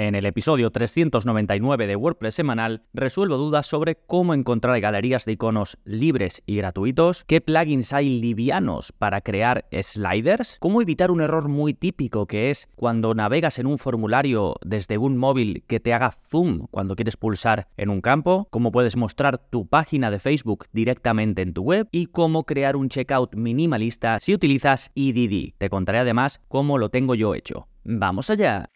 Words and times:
En 0.00 0.14
el 0.14 0.24
episodio 0.24 0.70
399 0.70 1.86
de 1.86 1.94
WordPress 1.94 2.34
semanal 2.34 2.84
resuelvo 2.94 3.36
dudas 3.36 3.66
sobre 3.66 3.96
cómo 3.96 4.32
encontrar 4.32 4.80
galerías 4.80 5.26
de 5.26 5.32
iconos 5.32 5.76
libres 5.84 6.42
y 6.46 6.56
gratuitos, 6.56 7.24
qué 7.24 7.42
plugins 7.42 7.92
hay 7.92 8.18
livianos 8.18 8.92
para 8.92 9.20
crear 9.20 9.66
sliders, 9.70 10.56
cómo 10.58 10.80
evitar 10.80 11.10
un 11.10 11.20
error 11.20 11.50
muy 11.50 11.74
típico 11.74 12.24
que 12.24 12.48
es 12.48 12.70
cuando 12.76 13.12
navegas 13.12 13.58
en 13.58 13.66
un 13.66 13.76
formulario 13.76 14.54
desde 14.64 14.96
un 14.96 15.18
móvil 15.18 15.64
que 15.66 15.80
te 15.80 15.92
haga 15.92 16.12
zoom 16.30 16.66
cuando 16.70 16.96
quieres 16.96 17.18
pulsar 17.18 17.68
en 17.76 17.90
un 17.90 18.00
campo, 18.00 18.48
cómo 18.48 18.72
puedes 18.72 18.96
mostrar 18.96 19.36
tu 19.36 19.66
página 19.66 20.10
de 20.10 20.18
Facebook 20.18 20.64
directamente 20.72 21.42
en 21.42 21.52
tu 21.52 21.60
web 21.60 21.88
y 21.92 22.06
cómo 22.06 22.44
crear 22.44 22.74
un 22.74 22.88
checkout 22.88 23.34
minimalista 23.34 24.18
si 24.18 24.32
utilizas 24.32 24.92
EDD. 24.94 25.52
Te 25.58 25.68
contaré 25.68 25.98
además 25.98 26.40
cómo 26.48 26.78
lo 26.78 26.88
tengo 26.88 27.14
yo 27.14 27.34
hecho. 27.34 27.68
¡Vamos 27.84 28.30
allá! 28.30 28.70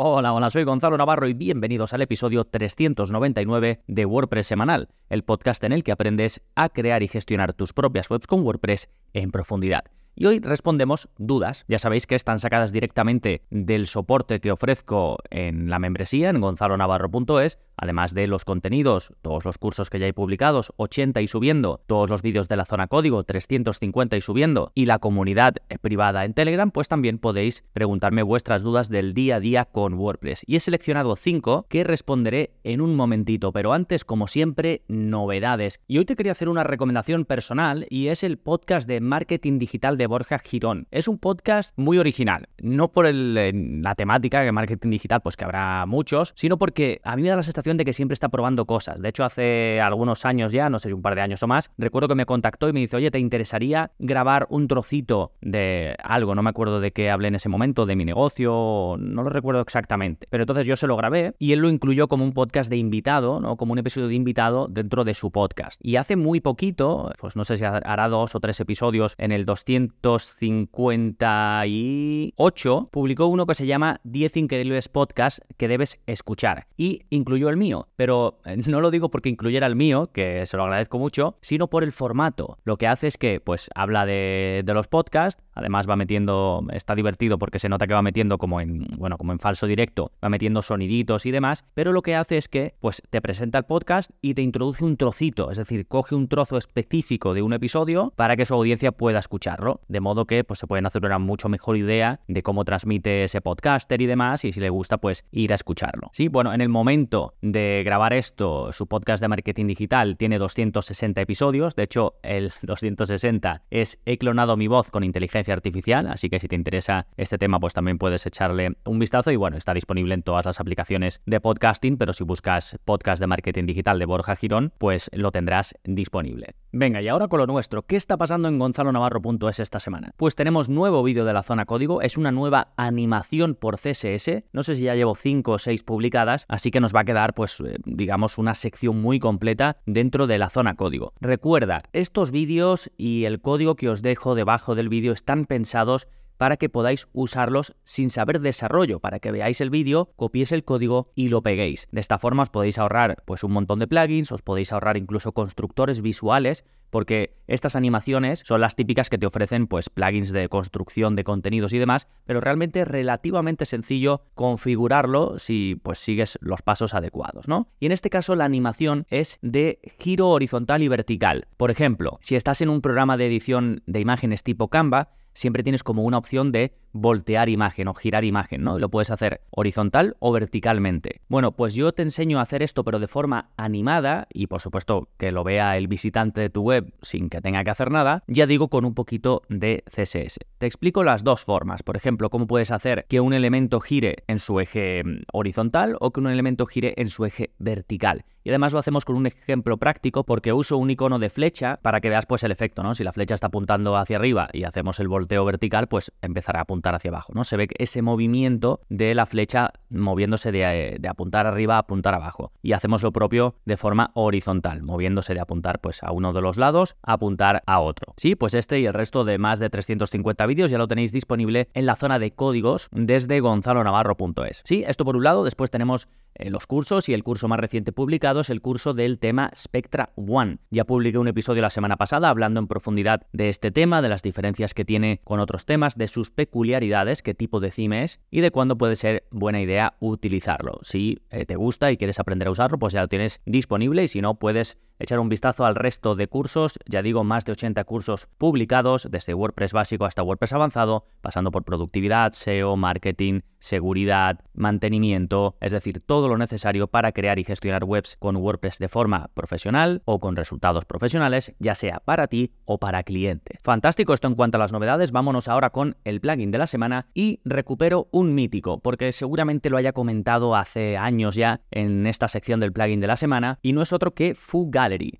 Hola, 0.00 0.32
hola, 0.32 0.48
soy 0.48 0.62
Gonzalo 0.62 0.96
Navarro 0.96 1.26
y 1.26 1.34
bienvenidos 1.34 1.92
al 1.92 2.02
episodio 2.02 2.44
399 2.44 3.82
de 3.88 4.06
WordPress 4.06 4.46
Semanal, 4.46 4.90
el 5.08 5.24
podcast 5.24 5.64
en 5.64 5.72
el 5.72 5.82
que 5.82 5.90
aprendes 5.90 6.40
a 6.54 6.68
crear 6.68 7.02
y 7.02 7.08
gestionar 7.08 7.52
tus 7.52 7.72
propias 7.72 8.08
webs 8.08 8.28
con 8.28 8.42
WordPress 8.42 8.90
en 9.12 9.32
profundidad. 9.32 9.86
Y 10.14 10.26
hoy 10.26 10.40
respondemos 10.40 11.08
dudas. 11.16 11.64
Ya 11.68 11.78
sabéis 11.78 12.06
que 12.08 12.16
están 12.16 12.40
sacadas 12.40 12.72
directamente 12.72 13.42
del 13.50 13.86
soporte 13.86 14.40
que 14.40 14.50
ofrezco 14.50 15.18
en 15.30 15.70
la 15.70 15.78
membresía 15.78 16.30
en 16.30 16.40
gonzalonavarro.es, 16.40 17.60
además 17.76 18.14
de 18.14 18.26
los 18.26 18.44
contenidos, 18.44 19.14
todos 19.22 19.44
los 19.44 19.58
cursos 19.58 19.90
que 19.90 20.00
ya 20.00 20.06
hay 20.06 20.12
publicados, 20.12 20.72
80 20.76 21.20
y 21.20 21.28
subiendo, 21.28 21.80
todos 21.86 22.10
los 22.10 22.22
vídeos 22.22 22.48
de 22.48 22.56
la 22.56 22.64
zona 22.64 22.88
código, 22.88 23.22
350 23.22 24.16
y 24.16 24.20
subiendo, 24.20 24.72
y 24.74 24.86
la 24.86 24.98
comunidad 24.98 25.54
privada 25.80 26.24
en 26.24 26.34
Telegram, 26.34 26.72
pues 26.72 26.88
también 26.88 27.18
podéis 27.18 27.64
preguntarme 27.72 28.24
vuestras 28.24 28.62
dudas 28.62 28.88
del 28.88 29.14
día 29.14 29.36
a 29.36 29.40
día 29.40 29.66
con 29.66 29.94
WordPress. 29.94 30.42
Y 30.46 30.56
he 30.56 30.60
seleccionado 30.60 31.14
5 31.14 31.66
que 31.68 31.84
responderé 31.84 32.54
en 32.64 32.80
un 32.80 32.96
momentito, 32.96 33.52
pero 33.52 33.72
antes, 33.72 34.04
como 34.04 34.26
siempre, 34.26 34.82
novedades. 34.88 35.78
Y 35.86 35.98
hoy 35.98 36.04
te 36.04 36.16
quería 36.16 36.32
hacer 36.32 36.48
una 36.48 36.64
recomendación 36.64 37.24
personal 37.24 37.86
y 37.88 38.08
es 38.08 38.24
el 38.24 38.38
podcast 38.38 38.88
de 38.88 39.00
marketing 39.00 39.60
digital 39.60 39.96
de 39.96 40.07
Borja 40.08 40.38
Girón. 40.38 40.86
Es 40.90 41.08
un 41.08 41.18
podcast 41.18 41.72
muy 41.78 41.98
original, 41.98 42.48
no 42.58 42.90
por 42.90 43.08
la 43.14 43.94
temática 43.94 44.40
de 44.40 44.52
marketing 44.52 44.90
digital, 44.90 45.20
pues 45.20 45.36
que 45.36 45.44
habrá 45.44 45.86
muchos, 45.86 46.32
sino 46.36 46.58
porque 46.58 47.00
a 47.04 47.16
mí 47.16 47.22
me 47.22 47.28
da 47.28 47.36
la 47.36 47.42
sensación 47.42 47.76
de 47.76 47.84
que 47.84 47.92
siempre 47.92 48.14
está 48.14 48.28
probando 48.28 48.66
cosas. 48.66 49.00
De 49.00 49.08
hecho, 49.08 49.24
hace 49.24 49.80
algunos 49.80 50.24
años 50.24 50.52
ya, 50.52 50.70
no 50.70 50.78
sé, 50.78 50.92
un 50.92 51.02
par 51.02 51.14
de 51.14 51.20
años 51.20 51.42
o 51.42 51.46
más, 51.46 51.70
recuerdo 51.78 52.08
que 52.08 52.14
me 52.14 52.26
contactó 52.26 52.68
y 52.68 52.72
me 52.72 52.80
dice, 52.80 52.96
oye, 52.96 53.10
¿te 53.10 53.18
interesaría 53.18 53.92
grabar 53.98 54.46
un 54.50 54.66
trocito 54.68 55.32
de 55.40 55.96
algo? 56.02 56.34
No 56.34 56.42
me 56.42 56.50
acuerdo 56.50 56.80
de 56.80 56.92
qué 56.92 57.10
hablé 57.10 57.28
en 57.28 57.34
ese 57.36 57.48
momento, 57.48 57.86
de 57.86 57.96
mi 57.96 58.04
negocio, 58.04 58.96
no 58.98 59.22
lo 59.22 59.30
recuerdo 59.30 59.60
exactamente. 59.60 60.26
Pero 60.30 60.42
entonces 60.42 60.66
yo 60.66 60.76
se 60.76 60.86
lo 60.86 60.96
grabé 60.96 61.34
y 61.38 61.52
él 61.52 61.60
lo 61.60 61.68
incluyó 61.68 62.08
como 62.08 62.24
un 62.24 62.32
podcast 62.32 62.70
de 62.70 62.76
invitado, 62.76 63.40
¿no? 63.40 63.56
Como 63.56 63.72
un 63.72 63.78
episodio 63.78 64.08
de 64.08 64.14
invitado 64.14 64.68
dentro 64.68 65.04
de 65.04 65.14
su 65.14 65.30
podcast. 65.30 65.80
Y 65.84 65.96
hace 65.96 66.16
muy 66.16 66.40
poquito, 66.40 67.12
pues 67.18 67.36
no 67.36 67.44
sé 67.44 67.56
si 67.56 67.64
hará 67.64 68.08
dos 68.08 68.34
o 68.34 68.40
tres 68.40 68.60
episodios 68.60 69.14
en 69.18 69.32
el 69.32 69.44
200 69.44 69.87
258 70.02 72.88
publicó 72.90 73.26
uno 73.26 73.46
que 73.46 73.54
se 73.54 73.66
llama 73.66 74.00
10 74.04 74.36
increíbles 74.36 74.88
podcasts 74.88 75.42
que 75.56 75.68
debes 75.68 76.00
escuchar 76.06 76.66
y 76.76 77.02
incluyó 77.10 77.48
el 77.48 77.56
mío, 77.56 77.88
pero 77.96 78.40
eh, 78.44 78.56
no 78.66 78.80
lo 78.80 78.90
digo 78.90 79.10
porque 79.10 79.28
incluyera 79.28 79.66
el 79.66 79.76
mío, 79.76 80.10
que 80.12 80.44
se 80.46 80.56
lo 80.56 80.64
agradezco 80.64 80.98
mucho, 80.98 81.36
sino 81.40 81.68
por 81.68 81.84
el 81.84 81.92
formato. 81.92 82.58
Lo 82.64 82.76
que 82.76 82.86
hace 82.86 83.06
es 83.06 83.18
que 83.18 83.40
pues 83.40 83.70
habla 83.74 84.06
de, 84.06 84.62
de 84.64 84.74
los 84.74 84.88
podcasts, 84.88 85.42
además 85.54 85.88
va 85.88 85.96
metiendo, 85.96 86.64
está 86.72 86.94
divertido 86.94 87.38
porque 87.38 87.58
se 87.58 87.68
nota 87.68 87.86
que 87.86 87.94
va 87.94 88.02
metiendo 88.02 88.38
como 88.38 88.60
en, 88.60 88.86
bueno, 88.96 89.18
como 89.18 89.32
en 89.32 89.38
falso 89.38 89.66
directo, 89.66 90.12
va 90.22 90.28
metiendo 90.28 90.62
soniditos 90.62 91.26
y 91.26 91.30
demás, 91.30 91.64
pero 91.74 91.92
lo 91.92 92.02
que 92.02 92.14
hace 92.14 92.38
es 92.38 92.48
que 92.48 92.74
pues 92.80 93.02
te 93.10 93.20
presenta 93.20 93.58
el 93.58 93.64
podcast 93.64 94.10
y 94.20 94.34
te 94.34 94.42
introduce 94.42 94.84
un 94.84 94.96
trocito, 94.96 95.50
es 95.50 95.58
decir, 95.58 95.86
coge 95.86 96.14
un 96.14 96.28
trozo 96.28 96.56
específico 96.56 97.34
de 97.34 97.42
un 97.42 97.52
episodio 97.52 98.12
para 98.16 98.36
que 98.36 98.44
su 98.44 98.54
audiencia 98.54 98.92
pueda 98.92 99.18
escucharlo 99.18 99.77
de 99.88 100.00
modo 100.00 100.26
que 100.26 100.44
pues, 100.44 100.58
se 100.58 100.66
pueden 100.66 100.86
hacer 100.86 101.04
una 101.04 101.18
mucho 101.18 101.48
mejor 101.48 101.76
idea 101.76 102.20
de 102.28 102.42
cómo 102.42 102.64
transmite 102.64 103.24
ese 103.24 103.40
podcaster 103.40 104.00
y 104.00 104.06
demás, 104.06 104.44
y 104.44 104.52
si 104.52 104.60
le 104.60 104.70
gusta, 104.70 104.98
pues 104.98 105.24
ir 105.30 105.52
a 105.52 105.54
escucharlo. 105.54 106.10
Sí, 106.12 106.28
bueno, 106.28 106.52
en 106.52 106.60
el 106.60 106.68
momento 106.68 107.34
de 107.40 107.82
grabar 107.84 108.12
esto, 108.12 108.72
su 108.72 108.86
podcast 108.86 109.20
de 109.20 109.28
marketing 109.28 109.66
digital 109.66 110.16
tiene 110.16 110.38
260 110.38 111.20
episodios, 111.20 111.76
de 111.76 111.84
hecho, 111.84 112.14
el 112.22 112.52
260 112.62 113.62
es 113.70 113.98
He 114.04 114.18
clonado 114.18 114.56
mi 114.56 114.66
voz 114.66 114.90
con 114.90 115.04
inteligencia 115.04 115.54
artificial, 115.54 116.06
así 116.08 116.28
que 116.28 116.40
si 116.40 116.48
te 116.48 116.56
interesa 116.56 117.06
este 117.16 117.38
tema, 117.38 117.60
pues 117.60 117.74
también 117.74 117.98
puedes 117.98 118.26
echarle 118.26 118.76
un 118.84 118.98
vistazo 118.98 119.30
y 119.30 119.36
bueno, 119.36 119.56
está 119.56 119.74
disponible 119.74 120.14
en 120.14 120.22
todas 120.22 120.46
las 120.46 120.60
aplicaciones 120.60 121.20
de 121.26 121.40
podcasting, 121.40 121.96
pero 121.96 122.12
si 122.12 122.24
buscas 122.24 122.78
podcast 122.84 123.20
de 123.20 123.26
marketing 123.26 123.66
digital 123.66 123.98
de 123.98 124.06
Borja 124.06 124.36
Girón, 124.36 124.72
pues 124.78 125.10
lo 125.12 125.30
tendrás 125.30 125.74
disponible. 125.84 126.54
Venga, 126.70 127.00
y 127.00 127.08
ahora 127.08 127.28
con 127.28 127.38
lo 127.38 127.46
nuestro, 127.46 127.86
¿qué 127.86 127.96
está 127.96 128.18
pasando 128.18 128.46
en 128.46 128.58
gonzalonavarro.es 128.58 129.58
esta 129.58 129.80
semana? 129.80 130.12
Pues 130.18 130.34
tenemos 130.34 130.68
nuevo 130.68 131.02
vídeo 131.02 131.24
de 131.24 131.32
la 131.32 131.42
zona 131.42 131.64
código, 131.64 132.02
es 132.02 132.18
una 132.18 132.30
nueva 132.30 132.74
animación 132.76 133.54
por 133.54 133.78
CSS, 133.78 134.44
no 134.52 134.62
sé 134.62 134.74
si 134.74 134.82
ya 134.82 134.94
llevo 134.94 135.14
5 135.14 135.50
o 135.50 135.58
6 135.58 135.82
publicadas, 135.82 136.44
así 136.46 136.70
que 136.70 136.80
nos 136.80 136.94
va 136.94 137.00
a 137.00 137.04
quedar 137.04 137.32
pues 137.32 137.58
eh, 137.60 137.78
digamos 137.86 138.36
una 138.36 138.54
sección 138.54 139.00
muy 139.00 139.18
completa 139.18 139.78
dentro 139.86 140.26
de 140.26 140.36
la 140.36 140.50
zona 140.50 140.74
código. 140.74 141.14
Recuerda, 141.22 141.84
estos 141.94 142.32
vídeos 142.32 142.90
y 142.98 143.24
el 143.24 143.40
código 143.40 143.74
que 143.74 143.88
os 143.88 144.02
dejo 144.02 144.34
debajo 144.34 144.74
del 144.74 144.90
vídeo 144.90 145.14
están 145.14 145.46
pensados 145.46 146.06
para 146.38 146.56
que 146.56 146.70
podáis 146.70 147.08
usarlos 147.12 147.74
sin 147.84 148.10
saber 148.10 148.40
desarrollo, 148.40 149.00
para 149.00 149.18
que 149.18 149.30
veáis 149.30 149.60
el 149.60 149.70
vídeo, 149.70 150.10
copiéis 150.16 150.52
el 150.52 150.64
código 150.64 151.10
y 151.14 151.28
lo 151.28 151.42
peguéis. 151.42 151.88
De 151.92 152.00
esta 152.00 152.18
forma 152.18 152.44
os 152.44 152.50
podéis 152.50 152.78
ahorrar 152.78 153.22
pues 153.26 153.44
un 153.44 153.52
montón 153.52 153.80
de 153.80 153.86
plugins, 153.86 154.32
os 154.32 154.42
podéis 154.42 154.72
ahorrar 154.72 154.96
incluso 154.96 155.32
constructores 155.32 156.00
visuales 156.00 156.64
porque 156.90 157.36
estas 157.46 157.76
animaciones 157.76 158.42
son 158.46 158.60
las 158.60 158.74
típicas 158.74 159.10
que 159.10 159.18
te 159.18 159.26
ofrecen 159.26 159.66
pues 159.66 159.90
plugins 159.90 160.32
de 160.32 160.48
construcción 160.48 161.16
de 161.16 161.24
contenidos 161.24 161.72
y 161.72 161.78
demás, 161.78 162.08
pero 162.24 162.40
realmente 162.40 162.80
es 162.80 162.88
relativamente 162.88 163.66
sencillo 163.66 164.22
configurarlo 164.34 165.38
si 165.38 165.78
pues 165.82 165.98
sigues 165.98 166.38
los 166.40 166.62
pasos 166.62 166.94
adecuados, 166.94 167.48
¿no? 167.48 167.68
Y 167.78 167.86
en 167.86 167.92
este 167.92 168.10
caso 168.10 168.36
la 168.36 168.44
animación 168.44 169.06
es 169.10 169.38
de 169.42 169.80
giro 169.98 170.28
horizontal 170.30 170.82
y 170.82 170.88
vertical. 170.88 171.46
Por 171.56 171.70
ejemplo, 171.70 172.18
si 172.22 172.36
estás 172.36 172.60
en 172.62 172.70
un 172.70 172.80
programa 172.80 173.16
de 173.16 173.26
edición 173.26 173.82
de 173.86 174.00
imágenes 174.00 174.42
tipo 174.42 174.68
Canva, 174.68 175.10
siempre 175.38 175.62
tienes 175.62 175.84
como 175.84 176.02
una 176.02 176.18
opción 176.18 176.50
de 176.50 176.72
voltear 176.92 177.48
imagen 177.48 177.86
o 177.86 177.94
girar 177.94 178.24
imagen, 178.24 178.64
¿no? 178.64 178.78
Lo 178.78 178.88
puedes 178.88 179.10
hacer 179.10 179.42
horizontal 179.50 180.16
o 180.18 180.32
verticalmente. 180.32 181.20
Bueno, 181.28 181.52
pues 181.52 181.74
yo 181.74 181.92
te 181.92 182.02
enseño 182.02 182.40
a 182.40 182.42
hacer 182.42 182.62
esto, 182.62 182.82
pero 182.82 182.98
de 182.98 183.06
forma 183.06 183.50
animada, 183.56 184.26
y 184.32 184.48
por 184.48 184.60
supuesto 184.60 185.08
que 185.16 185.30
lo 185.30 185.44
vea 185.44 185.76
el 185.76 185.86
visitante 185.86 186.40
de 186.40 186.50
tu 186.50 186.62
web 186.62 186.92
sin 187.02 187.28
que 187.28 187.40
tenga 187.40 187.62
que 187.62 187.70
hacer 187.70 187.92
nada, 187.92 188.24
ya 188.26 188.46
digo 188.46 188.68
con 188.68 188.84
un 188.84 188.94
poquito 188.94 189.42
de 189.48 189.84
CSS. 189.86 190.40
Te 190.58 190.66
explico 190.66 191.04
las 191.04 191.22
dos 191.22 191.44
formas. 191.44 191.84
Por 191.84 191.96
ejemplo, 191.96 192.30
cómo 192.30 192.48
puedes 192.48 192.72
hacer 192.72 193.06
que 193.08 193.20
un 193.20 193.32
elemento 193.32 193.78
gire 193.78 194.24
en 194.26 194.40
su 194.40 194.58
eje 194.58 195.04
mm, 195.04 195.22
horizontal 195.32 195.96
o 196.00 196.10
que 196.10 196.18
un 196.18 196.26
elemento 196.26 196.66
gire 196.66 196.94
en 196.96 197.08
su 197.10 197.24
eje 197.24 197.52
vertical. 197.58 198.24
Y 198.48 198.50
además 198.50 198.72
lo 198.72 198.78
hacemos 198.78 199.04
con 199.04 199.14
un 199.14 199.26
ejemplo 199.26 199.76
práctico 199.76 200.24
porque 200.24 200.54
uso 200.54 200.78
un 200.78 200.88
icono 200.88 201.18
de 201.18 201.28
flecha 201.28 201.78
para 201.82 202.00
que 202.00 202.08
veas 202.08 202.24
pues 202.24 202.44
el 202.44 202.50
efecto, 202.50 202.82
¿no? 202.82 202.94
Si 202.94 203.04
la 203.04 203.12
flecha 203.12 203.34
está 203.34 203.48
apuntando 203.48 203.94
hacia 203.94 204.16
arriba 204.16 204.48
y 204.54 204.64
hacemos 204.64 205.00
el 205.00 205.08
volteo 205.08 205.44
vertical, 205.44 205.86
pues 205.86 206.12
empezará 206.22 206.60
a 206.60 206.62
apuntar 206.62 206.94
hacia 206.94 207.10
abajo, 207.10 207.34
¿no? 207.34 207.44
Se 207.44 207.58
ve 207.58 207.68
ese 207.76 208.00
movimiento 208.00 208.80
de 208.88 209.14
la 209.14 209.26
flecha 209.26 209.74
moviéndose 209.90 210.50
de, 210.50 210.96
de, 210.98 211.08
apuntar 211.08 211.46
arriba 211.46 211.74
a 211.74 211.80
apuntar 211.80 212.14
abajo. 212.14 212.50
Y 212.62 212.72
hacemos 212.72 213.02
lo 213.02 213.12
propio 213.12 213.56
de 213.66 213.76
forma 213.76 214.12
horizontal, 214.14 214.82
moviéndose 214.82 215.34
de 215.34 215.40
apuntar 215.40 215.82
pues 215.82 216.02
a 216.02 216.10
uno 216.10 216.32
de 216.32 216.40
los 216.40 216.56
lados 216.56 216.96
a 217.02 217.12
apuntar 217.12 217.62
a 217.66 217.80
otro. 217.80 218.14
Sí, 218.16 218.34
pues 218.34 218.54
este 218.54 218.80
y 218.80 218.86
el 218.86 218.94
resto 218.94 219.24
de 219.24 219.36
más 219.36 219.58
de 219.58 219.68
350 219.68 220.46
vídeos 220.46 220.70
ya 220.70 220.78
lo 220.78 220.88
tenéis 220.88 221.12
disponible 221.12 221.68
en 221.74 221.84
la 221.84 221.96
zona 221.96 222.18
de 222.18 222.30
códigos 222.30 222.88
desde 222.92 223.40
gonzalonavarro.es. 223.40 224.62
Sí, 224.64 224.84
esto 224.88 225.04
por 225.04 225.16
un 225.16 225.24
lado, 225.24 225.44
después 225.44 225.70
tenemos 225.70 226.08
eh, 226.27 226.27
los 226.38 226.66
cursos 226.66 227.08
y 227.08 227.14
el 227.14 227.24
curso 227.24 227.48
más 227.48 227.60
reciente 227.60 227.92
publicado 227.92 228.40
es 228.40 228.50
el 228.50 228.60
curso 228.60 228.94
del 228.94 229.18
tema 229.18 229.50
Spectra 229.54 230.12
One. 230.16 230.58
Ya 230.70 230.84
publiqué 230.84 231.18
un 231.18 231.28
episodio 231.28 231.62
la 231.62 231.70
semana 231.70 231.96
pasada 231.96 232.28
hablando 232.28 232.60
en 232.60 232.68
profundidad 232.68 233.26
de 233.32 233.48
este 233.48 233.70
tema, 233.70 234.02
de 234.02 234.08
las 234.08 234.22
diferencias 234.22 234.74
que 234.74 234.84
tiene 234.84 235.20
con 235.24 235.40
otros 235.40 235.66
temas, 235.66 235.96
de 235.96 236.08
sus 236.08 236.30
peculiaridades, 236.30 237.22
qué 237.22 237.34
tipo 237.34 237.60
de 237.60 237.70
cime 237.70 238.04
es 238.04 238.20
y 238.30 238.40
de 238.40 238.50
cuándo 238.50 238.78
puede 238.78 238.96
ser 238.96 239.26
buena 239.30 239.60
idea 239.60 239.94
utilizarlo. 240.00 240.78
Si 240.82 241.22
eh, 241.30 241.44
te 241.44 241.56
gusta 241.56 241.90
y 241.90 241.96
quieres 241.96 242.18
aprender 242.20 242.48
a 242.48 242.52
usarlo, 242.52 242.78
pues 242.78 242.92
ya 242.92 243.02
lo 243.02 243.08
tienes 243.08 243.40
disponible 243.44 244.04
y 244.04 244.08
si 244.08 244.20
no, 244.20 244.38
puedes 244.38 244.78
echar 244.98 245.18
un 245.18 245.28
vistazo 245.28 245.64
al 245.64 245.74
resto 245.74 246.14
de 246.14 246.28
cursos, 246.28 246.78
ya 246.86 247.02
digo, 247.02 247.24
más 247.24 247.44
de 247.44 247.52
80 247.52 247.84
cursos 247.84 248.28
publicados, 248.38 249.08
desde 249.10 249.34
WordPress 249.34 249.72
básico 249.72 250.04
hasta 250.04 250.22
WordPress 250.22 250.52
avanzado, 250.52 251.06
pasando 251.20 251.50
por 251.50 251.64
productividad, 251.64 252.32
SEO, 252.32 252.76
marketing, 252.76 253.40
seguridad, 253.58 254.40
mantenimiento, 254.54 255.56
es 255.60 255.72
decir, 255.72 256.00
todo 256.00 256.28
lo 256.28 256.38
necesario 256.38 256.88
para 256.88 257.12
crear 257.12 257.38
y 257.38 257.44
gestionar 257.44 257.84
webs 257.84 258.16
con 258.16 258.36
WordPress 258.36 258.78
de 258.78 258.88
forma 258.88 259.30
profesional 259.34 260.02
o 260.04 260.20
con 260.20 260.36
resultados 260.36 260.84
profesionales, 260.84 261.54
ya 261.58 261.74
sea 261.74 262.00
para 262.00 262.28
ti 262.28 262.52
o 262.64 262.78
para 262.78 263.02
cliente. 263.02 263.58
Fantástico 263.62 264.14
esto 264.14 264.28
en 264.28 264.34
cuanto 264.34 264.56
a 264.56 264.60
las 264.60 264.72
novedades, 264.72 265.12
vámonos 265.12 265.48
ahora 265.48 265.70
con 265.70 265.96
el 266.04 266.20
plugin 266.20 266.50
de 266.50 266.58
la 266.58 266.66
semana 266.66 267.06
y 267.14 267.40
recupero 267.44 268.08
un 268.10 268.34
mítico, 268.34 268.80
porque 268.80 269.12
seguramente 269.12 269.70
lo 269.70 269.76
haya 269.76 269.92
comentado 269.92 270.56
hace 270.56 270.96
años 270.96 271.34
ya 271.34 271.60
en 271.70 272.06
esta 272.06 272.28
sección 272.28 272.60
del 272.60 272.72
plugin 272.72 273.00
de 273.00 273.06
la 273.06 273.16
semana, 273.16 273.58
y 273.62 273.72
no 273.72 273.82
es 273.82 273.92
otro 273.92 274.14
que 274.14 274.34
Foo 274.34 274.68